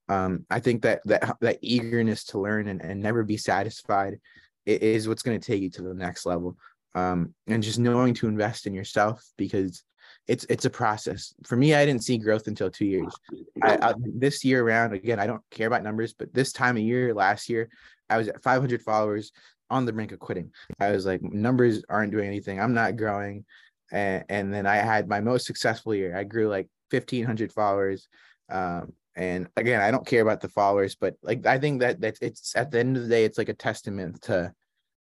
um, 0.09 0.45
i 0.51 0.59
think 0.59 0.83
that 0.83 1.01
that 1.05 1.37
that 1.41 1.59
eagerness 1.63 2.25
to 2.25 2.41
learn 2.41 2.69
and, 2.69 2.83
and 2.83 3.01
never 3.01 3.23
be 3.23 3.37
satisfied 3.37 4.19
is 4.67 5.09
what's 5.09 5.23
going 5.23 5.39
to 5.39 5.45
take 5.45 5.63
you 5.63 5.71
to 5.71 5.83
the 5.83 5.95
next 5.95 6.27
level 6.27 6.57
um, 6.95 7.35
and 7.47 7.63
just 7.63 7.79
knowing 7.79 8.15
to 8.15 8.29
invest 8.29 8.67
in 8.67 8.75
yourself 8.75 9.25
because 9.37 9.83
it's 10.29 10.45
it's 10.49 10.65
a 10.65 10.71
process. 10.71 11.35
For 11.47 11.57
me, 11.57 11.75
I 11.75 11.85
didn't 11.85 12.05
see 12.05 12.19
growth 12.19 12.47
until 12.47 12.71
two 12.71 12.87
years. 12.87 13.15
I, 13.63 13.79
I, 13.83 13.95
this 14.15 14.45
year 14.45 14.65
around, 14.65 14.93
again, 14.93 15.19
I 15.19 15.27
don't 15.27 15.43
care 15.51 15.67
about 15.67 15.83
numbers, 15.83 16.15
but 16.15 16.33
this 16.33 16.53
time 16.53 16.77
of 16.77 16.83
year, 16.83 17.13
last 17.15 17.49
year, 17.49 17.69
I 18.09 18.19
was 18.19 18.29
at 18.29 18.43
500 18.43 18.83
followers 18.83 19.33
on 19.71 19.87
the 19.87 19.93
brink 19.93 20.13
of 20.13 20.21
quitting. 20.21 20.53
I 20.79 20.91
was 20.91 21.07
like, 21.07 21.23
numbers 21.23 21.83
aren't 21.89 22.13
doing 22.13 22.27
anything. 22.27 22.61
I'm 22.61 22.75
not 22.75 22.97
growing. 22.97 23.45
And, 23.91 24.25
and 24.29 24.55
then 24.55 24.67
I 24.67 24.77
had 24.77 25.09
my 25.09 25.21
most 25.21 25.47
successful 25.47 25.95
year. 25.95 26.17
I 26.17 26.25
grew 26.25 26.49
like 26.49 26.69
1,500 26.91 27.53
followers. 27.53 28.07
Um, 28.51 28.93
and 29.17 29.49
again, 29.57 29.81
I 29.81 29.91
don't 29.91 30.07
care 30.07 30.23
about 30.23 30.41
the 30.41 30.49
followers, 30.49 30.95
but 30.95 31.17
like 31.23 31.47
I 31.47 31.59
think 31.59 31.81
that 31.81 32.01
that's 32.01 32.21
it's 32.23 32.57
at 32.57 32.71
the 32.71 32.79
end 32.79 32.97
of 32.97 33.03
the 33.03 33.09
day, 33.09 33.25
it's 33.25 33.39
like 33.39 33.51
a 33.51 33.55
testament 33.55 34.23
to, 34.23 34.53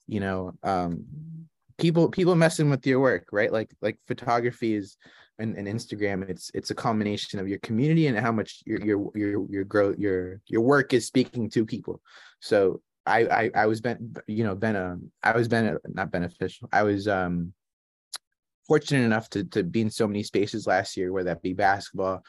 you 0.06 0.20
know, 0.20 0.52
um, 0.62 1.04
people 1.78 2.08
people 2.08 2.34
messing 2.34 2.70
with 2.70 2.86
your 2.86 3.00
work 3.00 3.28
right? 3.32 3.52
Like 3.52 3.70
like 3.80 3.98
photography 4.06 4.74
is 4.74 4.96
and, 5.38 5.56
and 5.56 5.66
instagram 5.66 6.28
it's 6.28 6.50
it's 6.54 6.70
a 6.70 6.74
combination 6.74 7.40
of 7.40 7.48
your 7.48 7.58
community 7.60 8.06
and 8.06 8.18
how 8.18 8.30
much 8.30 8.62
your 8.66 8.80
your 8.84 9.10
your 9.14 9.46
your 9.50 9.64
growth 9.64 9.98
your 9.98 10.40
your 10.46 10.60
work 10.60 10.92
is 10.92 11.06
speaking 11.06 11.48
to 11.50 11.64
people. 11.64 12.00
So 12.40 12.80
i 13.06 13.20
i, 13.24 13.50
I 13.54 13.66
was 13.66 13.80
been 13.80 14.14
you 14.26 14.44
know 14.44 14.54
been 14.54 14.76
a 14.76 14.96
i 15.22 15.32
was 15.32 15.48
been 15.48 15.66
a, 15.66 15.76
not 15.88 16.12
beneficial 16.12 16.68
i 16.72 16.84
was 16.84 17.08
um 17.08 17.52
fortunate 18.66 19.04
enough 19.04 19.28
to 19.30 19.44
to 19.44 19.64
be 19.64 19.80
in 19.80 19.90
so 19.90 20.06
many 20.06 20.22
spaces 20.22 20.66
last 20.66 20.96
year 20.96 21.12
whether 21.12 21.30
that 21.30 21.42
be 21.42 21.52
basketball 21.52 22.22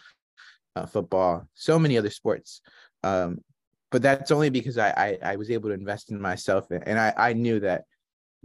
uh, 0.76 0.86
football 0.86 1.48
so 1.54 1.78
many 1.78 1.98
other 1.98 2.10
sports. 2.10 2.62
Um 3.04 3.40
but 3.92 4.02
that's 4.02 4.32
only 4.32 4.50
because 4.50 4.80
I, 4.80 4.90
I 4.90 5.32
I 5.34 5.36
was 5.36 5.52
able 5.52 5.70
to 5.70 5.76
invest 5.76 6.12
in 6.12 6.20
myself 6.20 6.72
and 6.72 7.00
I 7.00 7.14
I 7.16 7.34
knew 7.34 7.60
that 7.60 7.84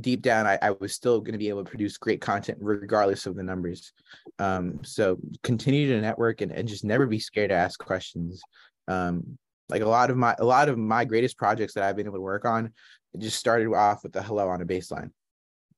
deep 0.01 0.23
down 0.23 0.47
I, 0.47 0.59
I 0.63 0.71
was 0.71 0.95
still 0.95 1.21
going 1.21 1.33
to 1.33 1.39
be 1.39 1.49
able 1.49 1.65
to 1.65 1.71
produce 1.71 1.97
great 1.99 2.21
content 2.21 2.59
regardless 2.61 3.27
of 3.27 3.35
the 3.35 3.43
numbers. 3.43 3.93
Um, 4.39 4.81
so 4.85 5.19
continue 5.43 5.89
to 5.89 6.01
network 6.01 6.41
and, 6.41 6.53
and 6.53 6.69
just 6.69 6.85
never 6.85 7.07
be 7.07 7.19
scared 7.19 7.51
to 7.51 7.57
ask 7.57 7.79
questions. 7.79 8.41
Um, 8.87 9.39
like 9.69 9.83
a 9.83 9.89
lot 9.89 10.11
of 10.11 10.17
my 10.17 10.35
a 10.39 10.45
lot 10.45 10.69
of 10.69 10.79
my 10.79 11.05
greatest 11.05 11.37
projects 11.37 11.75
that 11.75 11.85
I've 11.85 11.97
been 11.97 12.07
able 12.07 12.17
to 12.17 12.23
work 12.23 12.45
on 12.47 12.73
it 13.15 13.21
just 13.21 13.39
started 13.39 13.73
off 13.73 14.03
with 14.03 14.17
a 14.17 14.23
hello 14.23 14.49
on 14.49 14.63
a 14.63 14.67
baseline. 14.67 15.11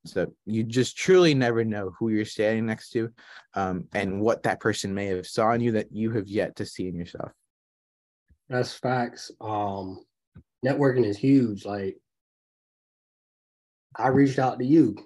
So 0.07 0.33
you 0.47 0.63
just 0.63 0.97
truly 0.97 1.35
never 1.35 1.65
know 1.65 1.93
who 1.99 2.09
you're 2.09 2.25
standing 2.25 2.67
next 2.67 2.91
to 2.91 3.11
um, 3.55 3.87
and 3.93 4.21
what 4.21 4.45
that 4.45 4.61
person 4.61 4.95
may 4.95 5.07
have 5.07 5.27
saw 5.27 5.53
in 5.53 5.61
you 5.61 5.73
that 5.73 5.93
you 5.93 6.11
have 6.13 6.27
yet 6.27 6.57
to 6.57 6.67
see 6.67 6.89
in 6.89 6.97
yourself. 6.97 7.33
That's 8.49 8.73
facts. 8.73 9.31
Um, 9.41 10.05
networking 10.65 11.05
is 11.05 11.19
huge. 11.19 11.67
Like 11.67 11.99
I 13.97 14.09
reached 14.09 14.39
out 14.39 14.59
to 14.59 14.65
you. 14.65 14.97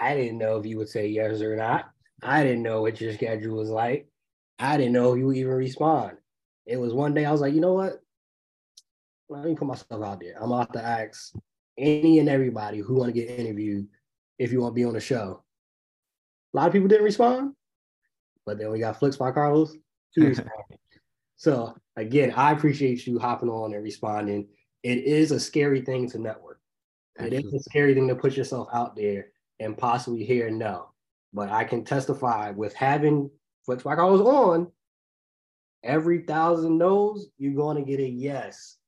I 0.00 0.14
didn't 0.14 0.38
know 0.38 0.56
if 0.56 0.66
you 0.66 0.78
would 0.78 0.88
say 0.88 1.08
yes 1.08 1.40
or 1.40 1.56
not. 1.56 1.90
I 2.22 2.42
didn't 2.42 2.62
know 2.62 2.82
what 2.82 3.00
your 3.00 3.12
schedule 3.12 3.56
was 3.56 3.68
like. 3.68 4.08
I 4.58 4.76
didn't 4.76 4.92
know 4.92 5.12
if 5.12 5.18
you 5.18 5.26
would 5.26 5.36
even 5.36 5.52
respond. 5.52 6.12
It 6.66 6.76
was 6.76 6.92
one 6.92 7.14
day 7.14 7.24
I 7.24 7.32
was 7.32 7.40
like, 7.40 7.54
you 7.54 7.60
know 7.60 7.74
what? 7.74 8.00
Let 9.28 9.44
me 9.44 9.54
put 9.54 9.68
myself 9.68 10.02
out 10.02 10.20
there. 10.20 10.34
I'm 10.40 10.52
about 10.52 10.72
to 10.74 10.84
ask 10.84 11.32
any 11.78 12.18
and 12.18 12.28
everybody 12.28 12.78
who 12.78 12.96
want 12.96 13.14
to 13.14 13.20
get 13.20 13.38
interviewed 13.38 13.86
if 14.38 14.52
you 14.52 14.60
want 14.60 14.72
to 14.72 14.76
be 14.76 14.84
on 14.84 14.94
the 14.94 15.00
show. 15.00 15.42
A 16.52 16.56
lot 16.56 16.66
of 16.66 16.72
people 16.72 16.88
didn't 16.88 17.04
respond, 17.04 17.54
but 18.44 18.58
then 18.58 18.70
we 18.70 18.80
got 18.80 18.98
Flicks 18.98 19.16
by 19.16 19.30
Carlos. 19.30 19.76
so 21.36 21.74
again, 21.96 22.32
I 22.36 22.52
appreciate 22.52 23.06
you 23.06 23.18
hopping 23.18 23.48
on 23.48 23.72
and 23.72 23.82
responding. 23.82 24.48
It 24.82 25.04
is 25.04 25.30
a 25.30 25.38
scary 25.40 25.82
thing 25.82 26.10
to 26.10 26.18
network. 26.18 26.49
It 27.24 27.32
is 27.32 27.52
a 27.52 27.60
scary 27.60 27.94
thing 27.94 28.08
to 28.08 28.14
put 28.14 28.36
yourself 28.36 28.68
out 28.72 28.96
there 28.96 29.28
and 29.58 29.76
possibly 29.76 30.24
hear 30.24 30.50
no. 30.50 30.90
But 31.32 31.50
I 31.50 31.64
can 31.64 31.84
testify 31.84 32.50
with 32.50 32.74
having 32.74 33.30
Flicks 33.64 33.82
by 33.82 33.94
Carlos 33.94 34.20
on, 34.20 34.70
every 35.84 36.22
thousand 36.22 36.78
no's, 36.78 37.28
you're 37.38 37.54
going 37.54 37.76
to 37.76 37.88
get 37.88 38.00
a 38.00 38.08
yes 38.08 38.78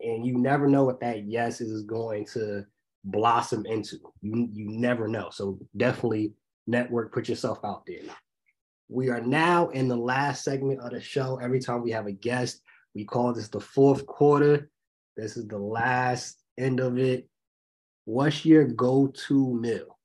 and 0.00 0.24
you 0.26 0.38
never 0.38 0.66
know 0.66 0.84
what 0.84 1.00
that 1.00 1.24
yes 1.24 1.60
is 1.60 1.82
going 1.82 2.26
to 2.26 2.64
blossom 3.04 3.66
into. 3.66 3.96
You 4.20 4.48
you 4.52 4.68
never 4.68 5.08
know. 5.08 5.30
So 5.30 5.58
definitely 5.76 6.32
network, 6.66 7.12
put 7.12 7.28
yourself 7.28 7.58
out 7.64 7.84
there. 7.86 8.02
We 8.88 9.08
are 9.10 9.20
now 9.20 9.68
in 9.68 9.88
the 9.88 9.96
last 9.96 10.44
segment 10.44 10.80
of 10.80 10.90
the 10.90 11.00
show. 11.00 11.38
Every 11.42 11.60
time 11.60 11.82
we 11.82 11.92
have 11.92 12.06
a 12.06 12.12
guest, 12.12 12.60
we 12.94 13.04
call 13.04 13.32
this 13.32 13.48
the 13.48 13.60
fourth 13.60 14.06
quarter. 14.06 14.70
This 15.16 15.36
is 15.36 15.46
the 15.46 15.58
last 15.58 16.42
end 16.58 16.80
of 16.80 16.98
it. 16.98 17.28
What's 18.10 18.44
your 18.44 18.64
go-to 18.64 19.54
meal? 19.54 19.96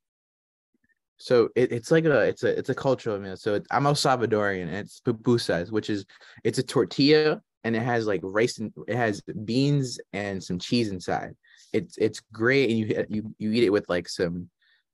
So 1.17 1.49
it, 1.55 1.71
it's 1.71 1.89
like 1.89 2.05
a 2.05 2.19
it's 2.19 2.43
a 2.43 2.55
it's 2.55 2.69
a 2.69 2.75
cultural 2.75 3.19
meal. 3.19 3.35
So 3.35 3.55
it, 3.55 3.65
I'm 3.71 3.87
El 3.87 3.95
Salvadorian 3.95 4.67
and 4.67 4.75
it's 4.75 5.01
pupusas, 5.01 5.71
which 5.71 5.89
is 5.89 6.05
it's 6.43 6.59
a 6.59 6.63
tortilla 6.63 7.41
and 7.63 7.75
it 7.75 7.81
has 7.81 8.05
like 8.05 8.19
rice 8.23 8.59
and 8.59 8.71
it 8.87 8.95
has 8.95 9.21
beans 9.43 9.99
and 10.13 10.43
some 10.43 10.59
cheese 10.59 10.89
inside. 10.89 11.31
It's 11.73 11.97
it's 11.97 12.21
great, 12.31 12.69
and 12.69 12.77
you 12.77 13.05
you 13.09 13.35
you 13.39 13.51
eat 13.53 13.63
it 13.63 13.71
with 13.71 13.89
like 13.89 14.07
some 14.07 14.51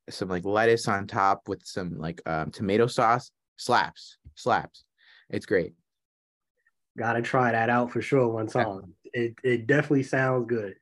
some 0.09 0.29
like 0.29 0.45
lettuce 0.45 0.87
on 0.87 1.05
top 1.05 1.49
with 1.49 1.61
some 1.65 1.97
like 1.97 2.21
um, 2.25 2.49
tomato 2.49 2.87
sauce. 2.87 3.29
Slaps, 3.57 4.17
slaps. 4.35 4.85
It's 5.29 5.45
great. 5.45 5.73
Gotta 6.97 7.21
try 7.21 7.51
that 7.51 7.69
out 7.69 7.91
for 7.91 8.01
sure 8.01 8.29
one 8.29 8.47
time. 8.47 8.93
It 9.03 9.35
it 9.43 9.67
definitely 9.67 10.03
sounds 10.03 10.47
good. 10.47 10.75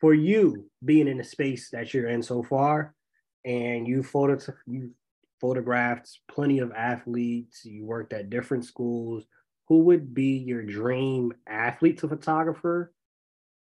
For 0.00 0.14
you 0.14 0.70
being 0.84 1.08
in 1.08 1.18
the 1.18 1.24
space 1.24 1.70
that 1.70 1.94
you're 1.94 2.08
in 2.08 2.22
so 2.22 2.42
far, 2.42 2.94
and 3.44 3.86
you 3.86 4.02
photo 4.02 4.38
you 4.66 4.90
photographed 5.40 6.18
plenty 6.28 6.58
of 6.58 6.72
athletes, 6.72 7.64
you 7.64 7.84
worked 7.84 8.12
at 8.12 8.30
different 8.30 8.64
schools 8.64 9.24
who 9.68 9.80
would 9.80 10.14
be 10.14 10.38
your 10.38 10.62
dream 10.62 11.32
athlete 11.46 11.98
to 11.98 12.08
photographer? 12.08 12.92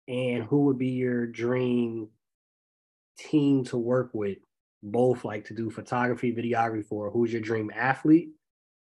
And 0.07 0.43
who 0.43 0.65
would 0.65 0.77
be 0.77 0.89
your 0.89 1.27
dream 1.27 2.09
team 3.17 3.63
to 3.65 3.77
work 3.77 4.09
with 4.13 4.39
both 4.83 5.23
like 5.23 5.45
to 5.45 5.53
do 5.53 5.69
photography 5.69 6.33
videography 6.33 6.85
for 6.85 7.11
who's 7.11 7.31
your 7.31 7.41
dream 7.41 7.71
athlete? 7.73 8.29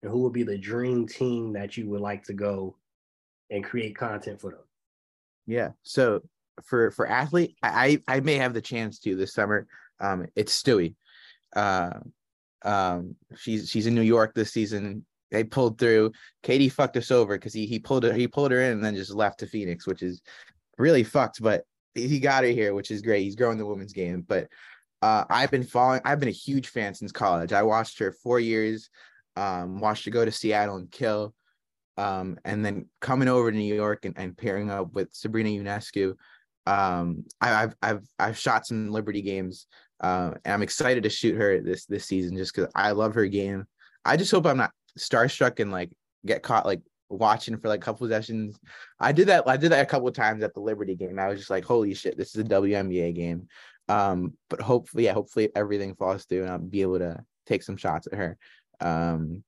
And 0.04 0.12
who 0.12 0.20
would 0.24 0.34
be 0.34 0.44
the 0.44 0.58
dream 0.58 1.08
team 1.08 1.54
that 1.54 1.78
you 1.78 1.90
would 1.90 2.02
like 2.02 2.24
to 2.26 2.34
go 2.34 2.76
and 3.50 3.64
create 3.64 3.96
content 3.96 4.42
for 4.42 4.52
them? 4.52 4.60
Yeah 5.48 5.70
so 5.84 6.22
for 6.64 6.92
for 6.92 7.08
athlete 7.08 7.56
i 7.62 8.00
i 8.08 8.20
may 8.20 8.36
have 8.36 8.54
the 8.54 8.62
chance 8.62 9.00
to 9.00 9.16
this 9.16 9.34
summer 9.34 9.68
um 10.00 10.26
it's 10.36 10.62
stewie 10.62 10.96
uh 11.56 11.92
um 12.64 13.16
she's 13.38 13.70
she's 13.70 13.88
in 13.88 13.96
new 13.96 14.02
york 14.02 14.34
this 14.34 14.52
season 14.52 15.06
they 15.32 15.44
pulled 15.44 15.78
through. 15.78 16.12
KD 16.44 16.72
fucked 16.72 16.98
us 16.98 17.12
over 17.12 17.38
because 17.38 17.54
he 17.54 17.66
he 17.66 17.80
pulled 17.80 18.04
her 18.04 18.14
he 18.14 18.28
pulled 18.28 18.52
her 18.52 18.62
in 18.62 18.74
and 18.74 18.84
then 18.84 18.96
just 18.96 19.14
left 19.14 19.40
to 19.40 19.48
Phoenix, 19.48 19.86
which 19.86 20.02
is 20.02 20.22
really 20.78 21.04
fucked. 21.04 21.42
But 21.42 21.64
he 21.94 22.20
got 22.20 22.44
her 22.44 22.50
here, 22.50 22.74
which 22.74 22.92
is 22.92 23.02
great. 23.02 23.24
He's 23.24 23.36
growing 23.36 23.58
the 23.58 23.66
women's 23.66 23.94
game. 23.94 24.24
But 24.28 24.48
uh, 25.02 25.26
I've 25.30 25.52
been 25.52 25.64
following. 25.64 26.02
I've 26.06 26.20
been 26.20 26.30
a 26.30 26.32
huge 26.32 26.70
fan 26.70 26.94
since 26.94 27.12
college. 27.12 27.54
I 27.54 27.64
watched 27.64 28.00
her 28.00 28.12
four 28.12 28.40
years. 28.40 28.90
Um, 29.36 29.80
watched 29.80 30.06
her 30.06 30.12
go 30.12 30.24
to 30.24 30.32
Seattle 30.32 30.78
and 30.78 30.90
kill. 30.90 31.34
Um, 31.98 32.38
and 32.44 32.64
then 32.66 32.88
coming 33.00 33.28
over 33.28 33.52
to 33.52 33.58
New 33.58 33.74
York 33.74 34.06
and, 34.06 34.18
and 34.18 34.38
pairing 34.38 34.70
up 34.70 34.94
with 34.94 35.14
Sabrina 35.14 35.50
Ionescu. 35.50 36.16
Um, 36.66 37.26
I, 37.42 37.48
have 37.48 37.76
I've 37.82 38.02
I've 38.20 38.38
shot 38.38 38.66
some 38.66 38.92
Liberty 38.92 39.22
games. 39.22 39.68
Uh, 40.02 40.32
and 40.44 40.54
I'm 40.54 40.62
excited 40.62 41.04
to 41.04 41.10
shoot 41.10 41.36
her 41.36 41.62
this 41.62 41.86
this 41.86 42.06
season 42.06 42.38
just 42.38 42.54
because 42.54 42.72
I 42.76 42.92
love 42.92 43.14
her 43.16 43.28
game. 43.28 43.66
I 44.04 44.18
just 44.18 44.32
hope 44.32 44.46
I'm 44.46 44.58
not 44.58 44.72
starstruck 45.00 45.60
and 45.60 45.72
like 45.72 45.92
get 46.26 46.44
caught 46.44 46.66
like 46.66 46.82
watching 47.10 47.58
for 47.58 47.70
like 47.70 47.82
a 47.82 47.86
couple 47.86 48.08
sessions. 48.08 48.60
I 49.00 49.12
did 49.12 49.28
that. 49.28 49.48
I 49.48 49.58
did 49.58 49.72
that 49.72 49.84
a 49.84 49.86
couple 49.86 50.12
times 50.12 50.44
at 50.44 50.54
the 50.54 50.60
Liberty 50.60 50.96
game. 50.96 51.20
I 51.20 51.28
was 51.28 51.40
just 51.40 51.50
like, 51.50 51.66
holy 51.66 51.94
shit, 51.94 52.18
this 52.18 52.36
is 52.36 52.42
a 52.42 52.44
WNBA 52.44 53.16
game. 53.16 53.48
Um, 53.88 54.34
but 54.50 54.62
hopefully, 54.62 55.06
yeah, 55.06 55.14
hopefully 55.14 55.50
everything 55.56 55.96
falls 55.96 56.26
through 56.26 56.42
and 56.42 56.52
I'll 56.52 56.58
be 56.58 56.82
able 56.82 57.00
to 57.00 57.24
take 57.46 57.64
some 57.64 57.78
shots 57.78 58.08
at 58.08 58.18
her. 58.18 58.38
Um, 58.82 59.44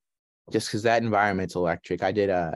just 0.51 0.67
because 0.67 0.83
that 0.83 1.03
environment's 1.03 1.55
electric. 1.55 2.03
I 2.03 2.11
did 2.11 2.29
uh 2.29 2.55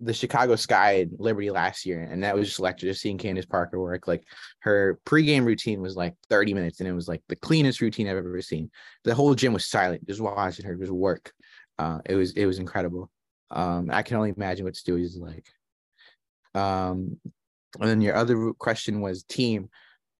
the 0.00 0.12
Chicago 0.12 0.56
Sky 0.56 1.06
Liberty 1.18 1.50
last 1.50 1.86
year, 1.86 2.02
and 2.02 2.24
that 2.24 2.34
was 2.34 2.48
just 2.48 2.58
electric. 2.58 2.90
Just 2.90 3.02
seeing 3.02 3.18
Candace 3.18 3.46
Parker 3.46 3.80
work, 3.80 4.08
like 4.08 4.24
her 4.60 4.98
pregame 5.06 5.44
routine 5.44 5.80
was 5.80 5.96
like 5.96 6.14
30 6.28 6.54
minutes, 6.54 6.80
and 6.80 6.88
it 6.88 6.92
was 6.92 7.08
like 7.08 7.22
the 7.28 7.36
cleanest 7.36 7.80
routine 7.80 8.08
I've 8.08 8.16
ever 8.16 8.40
seen. 8.42 8.70
The 9.04 9.14
whole 9.14 9.34
gym 9.34 9.52
was 9.52 9.64
silent, 9.64 10.06
just 10.06 10.20
watching 10.20 10.66
her 10.66 10.74
just 10.74 10.90
work 10.90 11.32
uh, 11.78 11.98
it 12.06 12.14
was 12.14 12.32
it 12.32 12.46
was 12.46 12.58
incredible. 12.58 13.10
Um, 13.50 13.90
I 13.92 14.02
can 14.02 14.16
only 14.16 14.32
imagine 14.36 14.64
what 14.64 14.76
Stewie's 14.76 15.14
is 15.14 15.18
like. 15.18 15.46
Um, 16.54 17.18
and 17.80 17.88
then 17.88 18.00
your 18.00 18.14
other 18.14 18.52
question 18.52 19.00
was 19.00 19.24
team. 19.24 19.68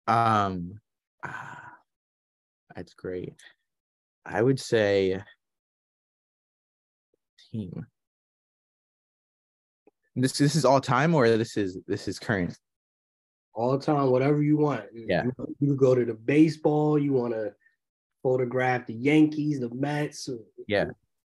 Um, 0.07 0.81
ah, 1.25 1.73
that's 2.75 2.95
great. 2.95 3.35
I 4.25 4.43
would 4.43 4.61
say 4.61 5.23
team. 7.51 7.87
This 10.15 10.37
this 10.39 10.55
is 10.55 10.65
all 10.65 10.81
time 10.81 11.15
or 11.15 11.29
this 11.29 11.57
is 11.57 11.79
this 11.87 12.09
is 12.09 12.19
current. 12.19 12.57
All 13.55 13.79
time, 13.79 14.11
whatever 14.11 14.43
you 14.43 14.57
want. 14.57 14.85
Yeah. 14.95 15.25
You, 15.25 15.57
you 15.61 15.77
go 15.77 15.95
to 15.95 16.05
the 16.05 16.15
baseball. 16.15 16.99
You 16.99 17.13
want 17.13 17.35
to 17.35 17.53
photograph 18.23 18.87
the 18.87 18.95
Yankees, 18.95 19.61
the 19.61 19.71
Mets. 19.75 20.29
Yeah 20.67 20.87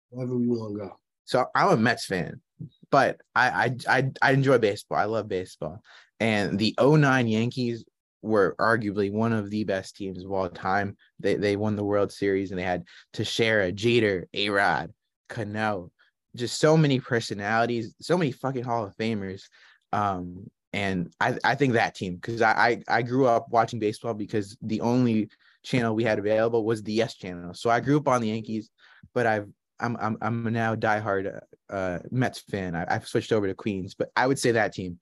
wherever 0.09 0.35
we 0.35 0.47
want 0.47 0.73
to 0.73 0.79
go. 0.79 0.99
So 1.25 1.45
I'm 1.55 1.69
a 1.69 1.77
Mets 1.77 2.05
fan, 2.05 2.41
but 2.89 3.21
I, 3.35 3.75
I 3.87 3.99
I 3.99 4.11
I 4.21 4.31
enjoy 4.31 4.57
baseball. 4.57 4.97
I 4.97 5.05
love 5.05 5.27
baseball. 5.27 5.81
And 6.19 6.59
the 6.59 6.75
09 6.81 7.27
Yankees 7.27 7.85
were 8.21 8.55
arguably 8.59 9.11
one 9.11 9.31
of 9.31 9.49
the 9.49 9.63
best 9.63 9.95
teams 9.95 10.25
of 10.25 10.31
all 10.31 10.49
time. 10.49 10.97
They 11.19 11.35
they 11.35 11.55
won 11.55 11.75
the 11.75 11.83
World 11.83 12.11
Series 12.11 12.51
and 12.51 12.59
they 12.59 12.63
had 12.63 12.83
Teixeira, 13.13 13.71
Jeter, 13.71 14.27
A-Rod, 14.33 14.91
Cano, 15.29 15.91
just 16.35 16.59
so 16.59 16.77
many 16.77 16.99
personalities, 16.99 17.95
so 18.01 18.17
many 18.17 18.31
fucking 18.31 18.63
Hall 18.63 18.85
of 18.85 18.95
Famers. 18.95 19.43
Um, 19.91 20.49
and 20.71 21.11
I, 21.19 21.37
I 21.43 21.55
think 21.55 21.73
that 21.73 21.95
team 21.95 22.15
because 22.15 22.41
I, 22.41 22.51
I 22.51 22.97
I 22.99 23.01
grew 23.01 23.25
up 23.25 23.47
watching 23.49 23.79
baseball 23.79 24.13
because 24.13 24.55
the 24.61 24.81
only 24.81 25.29
channel 25.63 25.95
we 25.95 26.03
had 26.03 26.19
available 26.19 26.63
was 26.63 26.83
the 26.83 26.93
Yes 26.93 27.15
channel. 27.15 27.53
So 27.53 27.69
I 27.69 27.79
grew 27.79 27.97
up 27.97 28.07
on 28.07 28.21
the 28.21 28.29
Yankees, 28.29 28.69
but 29.13 29.25
I've 29.25 29.47
I'm 29.79 29.97
I'm 29.99 30.17
I'm 30.21 30.53
now 30.53 30.75
diehard 30.75 31.39
uh, 31.69 31.99
Mets 32.11 32.39
fan. 32.39 32.75
I, 32.75 32.85
have 32.93 33.07
switched 33.07 33.31
over 33.31 33.47
to 33.47 33.55
Queens, 33.55 33.95
but 33.95 34.09
I 34.15 34.27
would 34.27 34.39
say 34.39 34.51
that 34.51 34.73
team. 34.73 34.99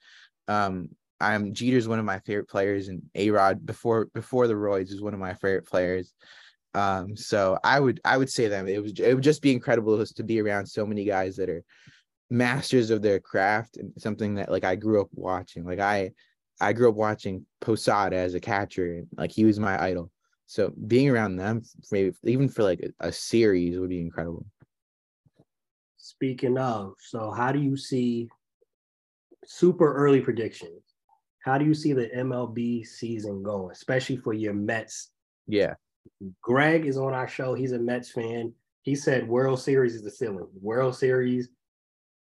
Um, 0.47 0.89
I'm 1.19 1.53
Jeter's 1.53 1.87
one 1.87 1.99
of 1.99 2.05
my 2.05 2.19
favorite 2.19 2.47
players, 2.47 2.87
and 2.87 3.01
A 3.15 3.31
Rod 3.31 3.65
before 3.65 4.05
before 4.13 4.47
the 4.47 4.55
Royds 4.55 4.91
is 4.91 5.01
one 5.01 5.13
of 5.13 5.19
my 5.19 5.33
favorite 5.33 5.67
players. 5.67 6.13
Um, 6.73 7.15
so 7.15 7.57
I 7.63 7.79
would 7.79 7.99
I 8.05 8.17
would 8.17 8.29
say 8.29 8.47
them. 8.47 8.67
It 8.67 8.81
was 8.81 8.93
it 8.99 9.13
would 9.13 9.23
just 9.23 9.41
be 9.41 9.51
incredible 9.51 10.05
to 10.05 10.23
be 10.23 10.41
around 10.41 10.65
so 10.65 10.85
many 10.85 11.05
guys 11.05 11.35
that 11.37 11.49
are 11.49 11.63
masters 12.29 12.89
of 12.89 13.01
their 13.01 13.19
craft 13.19 13.77
and 13.77 13.91
something 13.97 14.35
that 14.35 14.51
like 14.51 14.63
I 14.63 14.75
grew 14.75 15.01
up 15.01 15.09
watching. 15.13 15.65
Like 15.65 15.79
I 15.79 16.11
I 16.59 16.73
grew 16.73 16.89
up 16.89 16.95
watching 16.95 17.45
Posada 17.61 18.17
as 18.17 18.33
a 18.33 18.39
catcher 18.39 18.97
and 18.97 19.07
like 19.17 19.31
he 19.31 19.45
was 19.45 19.59
my 19.59 19.81
idol. 19.81 20.11
So 20.45 20.73
being 20.87 21.09
around 21.09 21.35
them 21.35 21.63
maybe 21.91 22.13
even 22.23 22.49
for 22.49 22.63
like 22.63 22.79
a, 22.81 23.07
a 23.07 23.11
series 23.11 23.79
would 23.79 23.89
be 23.89 24.01
incredible. 24.01 24.45
Speaking 25.97 26.57
of, 26.57 26.93
so 26.99 27.31
how 27.31 27.51
do 27.51 27.59
you 27.59 27.75
see 27.75 28.29
super 29.45 29.93
early 29.93 30.21
predictions? 30.21 30.83
How 31.39 31.57
do 31.57 31.65
you 31.65 31.73
see 31.73 31.93
the 31.93 32.07
MLB 32.07 32.85
season 32.85 33.41
going, 33.41 33.71
especially 33.71 34.17
for 34.17 34.33
your 34.33 34.53
Mets? 34.53 35.11
Yeah. 35.47 35.75
Greg 36.41 36.85
is 36.85 36.97
on 36.97 37.13
our 37.13 37.27
show. 37.27 37.53
He's 37.53 37.71
a 37.71 37.79
Mets 37.79 38.11
fan. 38.11 38.53
He 38.81 38.95
said 38.95 39.27
World 39.27 39.59
Series 39.59 39.95
is 39.95 40.03
the 40.03 40.11
ceiling. 40.11 40.47
World 40.61 40.95
Series, 40.95 41.49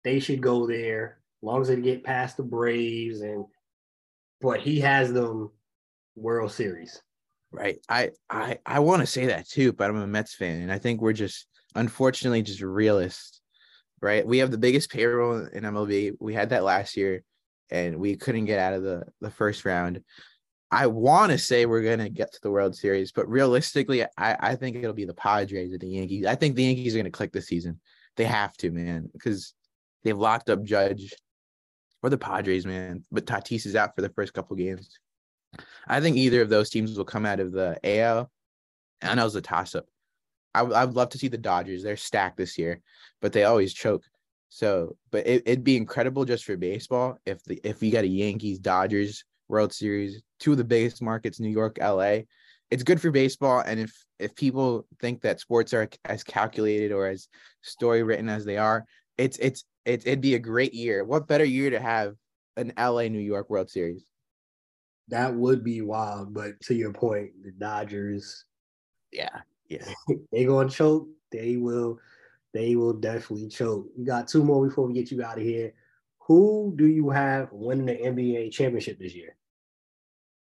they 0.04 0.18
should 0.20 0.40
go 0.40 0.66
there 0.66 1.20
as 1.42 1.46
long 1.46 1.60
as 1.60 1.68
they 1.68 1.76
get 1.76 2.04
past 2.04 2.36
the 2.36 2.42
Braves 2.42 3.20
and 3.20 3.44
but 4.40 4.60
he 4.60 4.80
has 4.80 5.12
them 5.12 5.50
World 6.16 6.52
Series. 6.52 7.00
Right. 7.50 7.78
I 7.88 8.10
I 8.28 8.58
I 8.66 8.80
want 8.80 9.00
to 9.00 9.06
say 9.06 9.26
that 9.26 9.48
too, 9.48 9.72
but 9.72 9.88
I'm 9.88 9.96
a 9.96 10.06
Mets 10.06 10.34
fan 10.34 10.62
and 10.62 10.72
I 10.72 10.78
think 10.78 11.00
we're 11.00 11.12
just 11.12 11.46
unfortunately 11.74 12.42
just 12.42 12.60
realists. 12.60 13.40
Right? 14.00 14.26
We 14.26 14.38
have 14.38 14.50
the 14.50 14.58
biggest 14.58 14.90
payroll 14.90 15.46
in 15.46 15.64
MLB. 15.64 16.12
We 16.20 16.34
had 16.34 16.50
that 16.50 16.62
last 16.62 16.96
year 16.96 17.24
and 17.70 17.98
we 17.98 18.16
couldn't 18.16 18.44
get 18.44 18.58
out 18.58 18.74
of 18.74 18.82
the 18.82 19.04
the 19.20 19.30
first 19.30 19.64
round. 19.64 20.02
I 20.70 20.86
want 20.86 21.32
to 21.32 21.38
say 21.38 21.64
we're 21.64 21.82
gonna 21.82 22.10
get 22.10 22.32
to 22.32 22.40
the 22.42 22.50
World 22.50 22.76
Series, 22.76 23.10
but 23.10 23.28
realistically, 23.28 24.04
I, 24.04 24.36
I 24.38 24.54
think 24.54 24.76
it'll 24.76 24.92
be 24.92 25.06
the 25.06 25.14
Padres 25.14 25.72
or 25.72 25.78
the 25.78 25.88
Yankees. 25.88 26.26
I 26.26 26.34
think 26.34 26.56
the 26.56 26.64
Yankees 26.64 26.94
are 26.94 26.98
gonna 26.98 27.10
click 27.10 27.32
this 27.32 27.46
season. 27.46 27.80
They 28.16 28.24
have 28.24 28.56
to, 28.58 28.70
man, 28.70 29.08
because 29.12 29.54
they've 30.04 30.18
locked 30.18 30.50
up 30.50 30.62
Judge 30.62 31.14
or 32.02 32.10
the 32.10 32.18
Padres, 32.18 32.66
man. 32.66 33.04
But 33.10 33.26
Tatis 33.26 33.64
is 33.64 33.76
out 33.76 33.94
for 33.94 34.02
the 34.02 34.10
first 34.10 34.34
couple 34.34 34.56
games. 34.56 34.98
I 35.86 36.00
think 36.00 36.16
either 36.16 36.42
of 36.42 36.50
those 36.50 36.68
teams 36.68 36.96
will 36.96 37.04
come 37.04 37.24
out 37.24 37.40
of 37.40 37.52
the 37.52 37.78
AL. 37.82 38.30
I 39.02 39.14
know 39.14 39.26
it's 39.26 39.34
a 39.34 39.40
toss 39.40 39.74
up. 39.74 39.86
I, 40.54 40.60
I 40.60 40.84
would 40.84 40.96
love 40.96 41.10
to 41.10 41.18
see 41.18 41.28
the 41.28 41.38
Dodgers. 41.38 41.82
They're 41.82 41.96
stacked 41.96 42.36
this 42.36 42.58
year, 42.58 42.80
but 43.22 43.32
they 43.32 43.44
always 43.44 43.72
choke. 43.72 44.04
So, 44.50 44.96
but 45.10 45.26
it, 45.26 45.42
it'd 45.46 45.64
be 45.64 45.76
incredible 45.76 46.24
just 46.24 46.44
for 46.44 46.56
baseball 46.56 47.18
if 47.26 47.42
the 47.44 47.60
if 47.64 47.80
we 47.80 47.90
got 47.90 48.04
a 48.04 48.08
Yankees 48.08 48.58
Dodgers 48.58 49.24
World 49.48 49.72
Series, 49.72 50.22
two 50.38 50.52
of 50.52 50.58
the 50.58 50.64
biggest 50.64 51.02
markets, 51.02 51.40
New 51.40 51.48
York, 51.48 51.78
LA. 51.80 52.20
It's 52.70 52.82
good 52.82 53.00
for 53.00 53.10
baseball, 53.10 53.62
and 53.64 53.80
if 53.80 53.92
if 54.18 54.34
people 54.34 54.86
think 55.00 55.22
that 55.22 55.40
sports 55.40 55.72
are 55.72 55.88
as 56.04 56.22
calculated 56.22 56.92
or 56.92 57.06
as 57.06 57.28
story 57.62 58.02
written 58.02 58.28
as 58.28 58.44
they 58.44 58.58
are, 58.58 58.84
it's 59.16 59.38
it's 59.38 59.64
it, 59.84 60.06
it'd 60.06 60.20
be 60.20 60.34
a 60.34 60.38
great 60.38 60.74
year. 60.74 61.04
What 61.04 61.26
better 61.26 61.44
year 61.44 61.70
to 61.70 61.80
have 61.80 62.14
an 62.56 62.72
LA 62.78 63.04
New 63.08 63.20
York 63.20 63.48
World 63.48 63.70
Series? 63.70 64.04
That 65.08 65.34
would 65.34 65.64
be 65.64 65.80
wild, 65.80 66.34
but 66.34 66.60
to 66.62 66.74
your 66.74 66.92
point, 66.92 67.30
the 67.42 67.52
Dodgers, 67.52 68.44
yeah, 69.10 69.40
yeah, 69.68 69.88
they 70.32 70.44
gonna 70.44 70.68
choke. 70.68 71.08
They 71.32 71.56
will 71.56 71.98
they 72.52 72.76
will 72.76 72.92
definitely 72.92 73.48
choke. 73.48 73.86
We 73.96 74.04
got 74.04 74.28
two 74.28 74.44
more 74.44 74.66
before 74.66 74.86
we 74.86 74.94
get 74.94 75.10
you 75.10 75.22
out 75.22 75.38
of 75.38 75.44
here. 75.44 75.72
Who 76.26 76.74
do 76.76 76.86
you 76.86 77.08
have 77.08 77.48
winning 77.52 77.86
the 77.86 77.94
NBA 77.94 78.52
championship 78.52 78.98
this 78.98 79.14
year? 79.14 79.37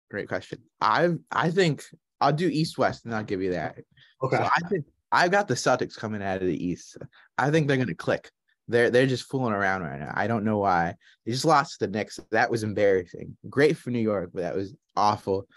Great 0.10 0.28
question. 0.28 0.60
I 0.82 1.10
I 1.32 1.52
think 1.52 1.84
I'll 2.22 2.34
do 2.34 2.48
East 2.48 2.78
West 2.78 3.06
and 3.06 3.14
I'll 3.14 3.24
give 3.24 3.42
you 3.42 3.52
that. 3.52 3.78
Okay. 4.22 4.38
So 4.38 4.44
I 4.44 4.60
think 4.70 4.86
I've 5.12 5.32
got 5.32 5.48
the 5.48 5.54
Celtics 5.54 5.98
coming 5.98 6.24
out 6.24 6.42
of 6.42 6.48
the 6.48 6.66
East. 6.66 6.98
I 7.38 7.52
think 7.52 7.68
they're 7.68 7.78
gonna 7.78 7.96
click. 7.96 8.32
They're 8.68 8.90
they're 8.90 9.08
just 9.08 9.30
fooling 9.30 9.54
around 9.54 9.84
right 9.84 10.00
now. 10.00 10.14
I 10.14 10.28
don't 10.28 10.44
know 10.44 10.58
why. 10.58 10.96
They 11.26 11.32
just 11.32 11.46
lost 11.46 11.80
to 11.80 11.88
the 11.88 11.92
Knicks. 11.92 12.20
That 12.32 12.52
was 12.52 12.64
embarrassing. 12.64 13.38
Great 13.50 13.78
for 13.78 13.92
New 13.92 14.00
York, 14.00 14.32
but 14.34 14.42
that 14.42 14.56
was 14.56 14.76
awful. 14.96 15.48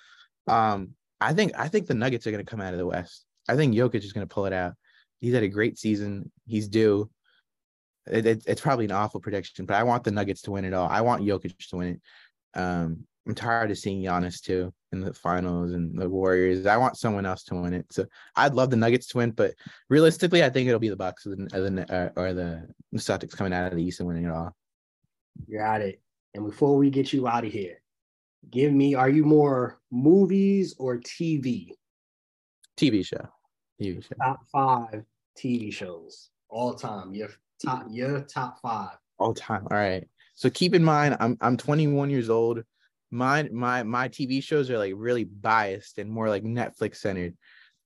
Um, 0.47 0.91
I 1.21 1.33
think 1.35 1.53
I 1.59 1.69
think 1.69 1.87
the 1.87 1.95
Nuggets 1.95 2.27
are 2.27 2.31
gonna 2.31 2.45
come 2.45 2.61
out 2.61 2.75
of 2.75 2.79
the 2.79 2.87
West. 2.87 3.25
I 3.49 3.57
think 3.57 3.75
Jokic 3.75 4.05
is 4.05 4.13
gonna 4.13 4.27
pull 4.27 4.47
it 4.47 4.53
out 4.53 4.75
he's 5.21 5.35
had 5.35 5.43
a 5.43 5.49
great 5.49 5.79
season. 5.79 6.31
He's 6.47 6.69
due. 6.69 7.11
It, 8.07 8.27
it, 8.27 8.43
it's 8.47 8.61
probably 8.61 8.87
an 8.87 8.93
awful 8.93 9.21
prediction, 9.21 9.67
but 9.67 9.77
I 9.77 9.85
want 9.85 10.05
the 10.05 10.11
Nuggets 10.11 10.43
to 10.43 10.51
win 10.51 10.65
it 10.65 10.73
all. 10.73 10.89
I 10.89 11.03
want 11.03 11.23
Jokic 11.23 11.57
to 11.69 11.77
win 11.77 11.89
it. 11.89 12.01
Um, 12.59 13.05
I'm 13.27 13.35
tired 13.35 13.71
of 13.71 13.79
seeing 13.79 14.03
Giannis 14.03 14.41
too 14.41 14.73
in 14.93 15.01
the 15.01 15.13
finals 15.13 15.73
and 15.73 16.01
the 16.01 16.09
Warriors. 16.09 16.67
I 16.67 16.77
want 16.77 16.97
someone 16.97 17.27
else 17.27 17.45
to 17.45 17.55
win 17.55 17.75
it. 17.75 17.87
So 17.91 18.07
I'd 18.35 18.55
love 18.55 18.71
the 18.71 18.77
Nuggets 18.77 19.09
to 19.09 19.19
win, 19.19 19.31
but 19.31 19.55
realistically, 19.89 20.43
I 20.43 20.51
think 20.51 20.69
it'll 20.69 20.81
be 20.81 20.89
the 20.89 20.97
Bucks 20.97 21.27
or 21.27 21.37
the, 21.37 22.13
or 22.17 22.33
the 22.33 22.67
Celtics 22.97 23.37
coming 23.37 23.53
out 23.53 23.73
of 23.73 23.77
the 23.77 23.85
East 23.85 24.01
and 24.01 24.09
winning 24.09 24.25
it 24.25 24.33
all. 24.33 24.57
You're 25.47 25.63
Got 25.63 25.83
it. 25.83 26.01
And 26.35 26.45
before 26.47 26.77
we 26.77 26.91
get 26.91 27.13
you 27.13 27.29
out 27.29 27.45
of 27.45 27.53
here, 27.53 27.83
give 28.51 28.73
me: 28.73 28.95
Are 28.95 29.09
you 29.09 29.25
more 29.25 29.81
movies 29.91 30.75
or 30.79 30.99
TV? 30.99 31.71
TV 32.77 33.05
show. 33.05 33.29
TV 33.81 34.03
show. 34.03 34.15
Top 34.23 34.41
five 34.51 35.05
TV 35.37 35.73
shows 35.73 36.31
all 36.49 36.75
time. 36.75 37.15
Your 37.15 37.31
top 37.65 37.87
your 37.91 38.21
top 38.21 38.61
five. 38.61 38.97
All 39.19 39.35
time. 39.35 39.67
All 39.71 39.77
right. 39.77 40.07
So 40.35 40.49
keep 40.51 40.75
in 40.75 40.85
mind, 40.85 41.17
I'm 41.21 41.37
I'm 41.41 41.57
21 41.57 42.11
years 42.11 42.31
old. 42.31 42.63
My 43.11 43.45
my 43.45 43.83
my 43.83 44.09
TV 44.09 44.43
shows 44.43 44.71
are 44.71 44.79
like 44.79 44.95
really 44.97 45.25
biased 45.25 45.99
and 45.99 46.11
more 46.11 46.29
like 46.29 46.45
Netflix 46.45 46.97
centered. 46.97 47.37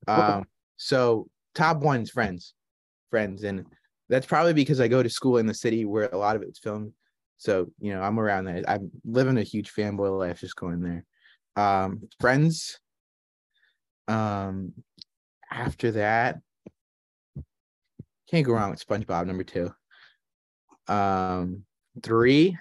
Um, 0.07 0.45
so 0.77 1.29
top 1.55 1.79
one's 1.79 2.11
Friends, 2.11 2.55
Friends, 3.11 3.45
and 3.45 3.65
that's 4.09 4.27
probably 4.27 4.53
because 4.53 4.81
I 4.81 4.89
go 4.89 5.03
to 5.03 5.09
school 5.09 5.39
in 5.39 5.47
the 5.47 5.55
city 5.55 5.85
where 5.85 6.09
a 6.13 6.19
lot 6.19 6.37
of 6.37 6.43
it's 6.43 6.59
filmed. 6.59 6.93
So 7.39 7.71
you 7.81 7.93
know, 7.93 8.03
I'm 8.03 8.21
around 8.21 8.45
that. 8.45 8.69
I'm 8.69 8.91
living 9.05 9.39
a 9.39 9.43
huge 9.43 9.73
fanboy 9.73 10.19
life, 10.19 10.41
just 10.41 10.57
going 10.57 10.81
there. 10.81 11.05
Um, 11.57 12.09
Friends. 12.21 12.79
Um, 14.07 14.75
after 15.51 15.93
that, 15.93 16.41
can't 18.29 18.45
go 18.45 18.53
wrong 18.53 18.71
with 18.71 18.87
SpongeBob 18.87 19.27
number 19.27 19.45
two. 19.45 19.73
Um, 20.89 21.63
three. 22.03 22.59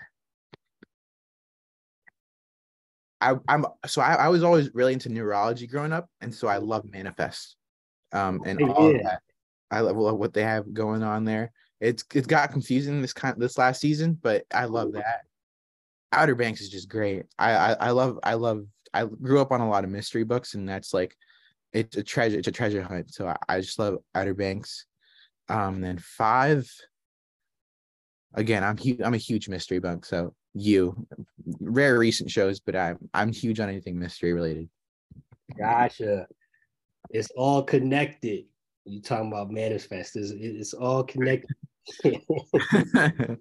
I, 3.23 3.35
I'm 3.47 3.65
so 3.85 4.01
I, 4.01 4.15
I 4.15 4.27
was 4.27 4.43
always 4.43 4.73
really 4.73 4.91
into 4.91 5.07
neurology 5.07 5.65
growing 5.65 5.93
up, 5.93 6.09
and 6.19 6.33
so 6.33 6.47
I 6.49 6.57
love 6.57 6.83
Manifest, 6.91 7.55
um, 8.11 8.41
and 8.45 8.61
all 8.69 8.89
of 8.89 9.01
that. 9.03 9.21
I 9.71 9.79
love 9.79 9.95
love 9.95 10.17
what 10.17 10.33
they 10.33 10.43
have 10.43 10.73
going 10.73 11.03
on 11.03 11.23
there. 11.23 11.51
It's 11.79 12.03
it's 12.13 12.27
got 12.27 12.51
confusing 12.51 13.01
this 13.01 13.13
kind 13.13 13.35
this 13.39 13.57
last 13.57 13.79
season, 13.79 14.19
but 14.21 14.43
I 14.53 14.65
love 14.65 14.91
that. 14.93 15.21
Outer 16.11 16.35
Banks 16.35 16.59
is 16.59 16.69
just 16.69 16.89
great. 16.89 17.25
I, 17.39 17.51
I 17.51 17.71
I 17.73 17.89
love 17.91 18.19
I 18.23 18.33
love 18.33 18.65
I 18.93 19.05
grew 19.05 19.39
up 19.39 19.53
on 19.53 19.61
a 19.61 19.69
lot 19.69 19.85
of 19.85 19.89
mystery 19.89 20.23
books, 20.23 20.53
and 20.53 20.67
that's 20.67 20.93
like 20.93 21.15
it's 21.71 21.95
a 21.95 22.03
treasure. 22.03 22.37
It's 22.37 22.49
a 22.49 22.51
treasure 22.51 22.83
hunt. 22.83 23.13
So 23.13 23.27
I, 23.27 23.37
I 23.47 23.61
just 23.61 23.79
love 23.79 23.99
Outer 24.13 24.33
Banks. 24.33 24.85
Um, 25.47 25.79
then 25.79 25.97
five. 25.97 26.69
Again, 28.33 28.65
I'm 28.65 28.77
huge. 28.77 28.99
I'm 29.01 29.13
a 29.13 29.17
huge 29.17 29.47
mystery 29.47 29.79
bug. 29.79 30.05
So 30.05 30.35
you, 30.53 31.07
rare 31.59 31.97
recent 31.97 32.29
shows, 32.29 32.59
but 32.59 32.75
I'm 32.75 32.97
I'm 33.13 33.31
huge 33.31 33.59
on 33.59 33.69
anything 33.69 33.97
mystery 33.99 34.33
related. 34.33 34.69
Gotcha. 35.57 36.27
It's 37.09 37.29
all 37.35 37.63
connected. 37.63 38.45
You 38.85 39.01
talking 39.01 39.27
about 39.27 39.51
manifest? 39.51 40.15
It's, 40.15 40.31
it's 40.31 40.73
all 40.73 41.03
connected. 41.03 41.55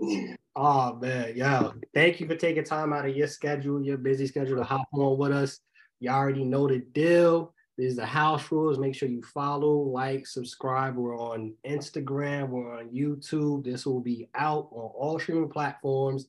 oh 0.56 0.94
man, 0.96 1.36
yo! 1.36 1.74
Thank 1.94 2.20
you 2.20 2.26
for 2.26 2.36
taking 2.36 2.64
time 2.64 2.92
out 2.92 3.08
of 3.08 3.16
your 3.16 3.28
schedule, 3.28 3.82
your 3.82 3.98
busy 3.98 4.26
schedule, 4.26 4.56
to 4.56 4.64
hop 4.64 4.86
on 4.92 5.18
with 5.18 5.32
us. 5.32 5.60
You 5.98 6.10
already 6.10 6.44
know 6.44 6.68
the 6.68 6.78
deal. 6.78 7.54
This 7.76 7.92
is 7.92 7.96
the 7.96 8.06
house 8.06 8.50
rules. 8.52 8.78
Make 8.78 8.94
sure 8.94 9.08
you 9.08 9.22
follow, 9.22 9.72
like, 9.72 10.26
subscribe. 10.26 10.96
We're 10.96 11.18
on 11.18 11.54
Instagram, 11.66 12.50
we're 12.50 12.78
on 12.78 12.90
YouTube. 12.90 13.64
This 13.64 13.86
will 13.86 14.00
be 14.00 14.28
out 14.34 14.68
on 14.72 14.90
all 14.94 15.18
streaming 15.18 15.48
platforms 15.48 16.28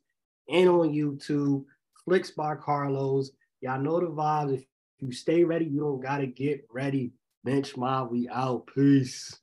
and 0.52 0.70
on 0.70 0.94
YouTube. 0.94 1.66
Flicks 2.06 2.32
by 2.32 2.56
Carlos. 2.56 3.32
Y'all 3.62 3.80
know 3.80 4.00
the 4.00 4.08
vibes. 4.08 4.54
If 4.56 4.66
you 5.00 5.12
stay 5.12 5.44
ready, 5.44 5.66
you 5.66 5.80
don't 5.82 6.02
gotta 6.02 6.28
get 6.28 6.66
ready. 6.72 7.14
Bench 7.44 7.76
mob, 7.78 8.12
we 8.12 8.30
out. 8.30 8.68
Peace. 8.74 9.40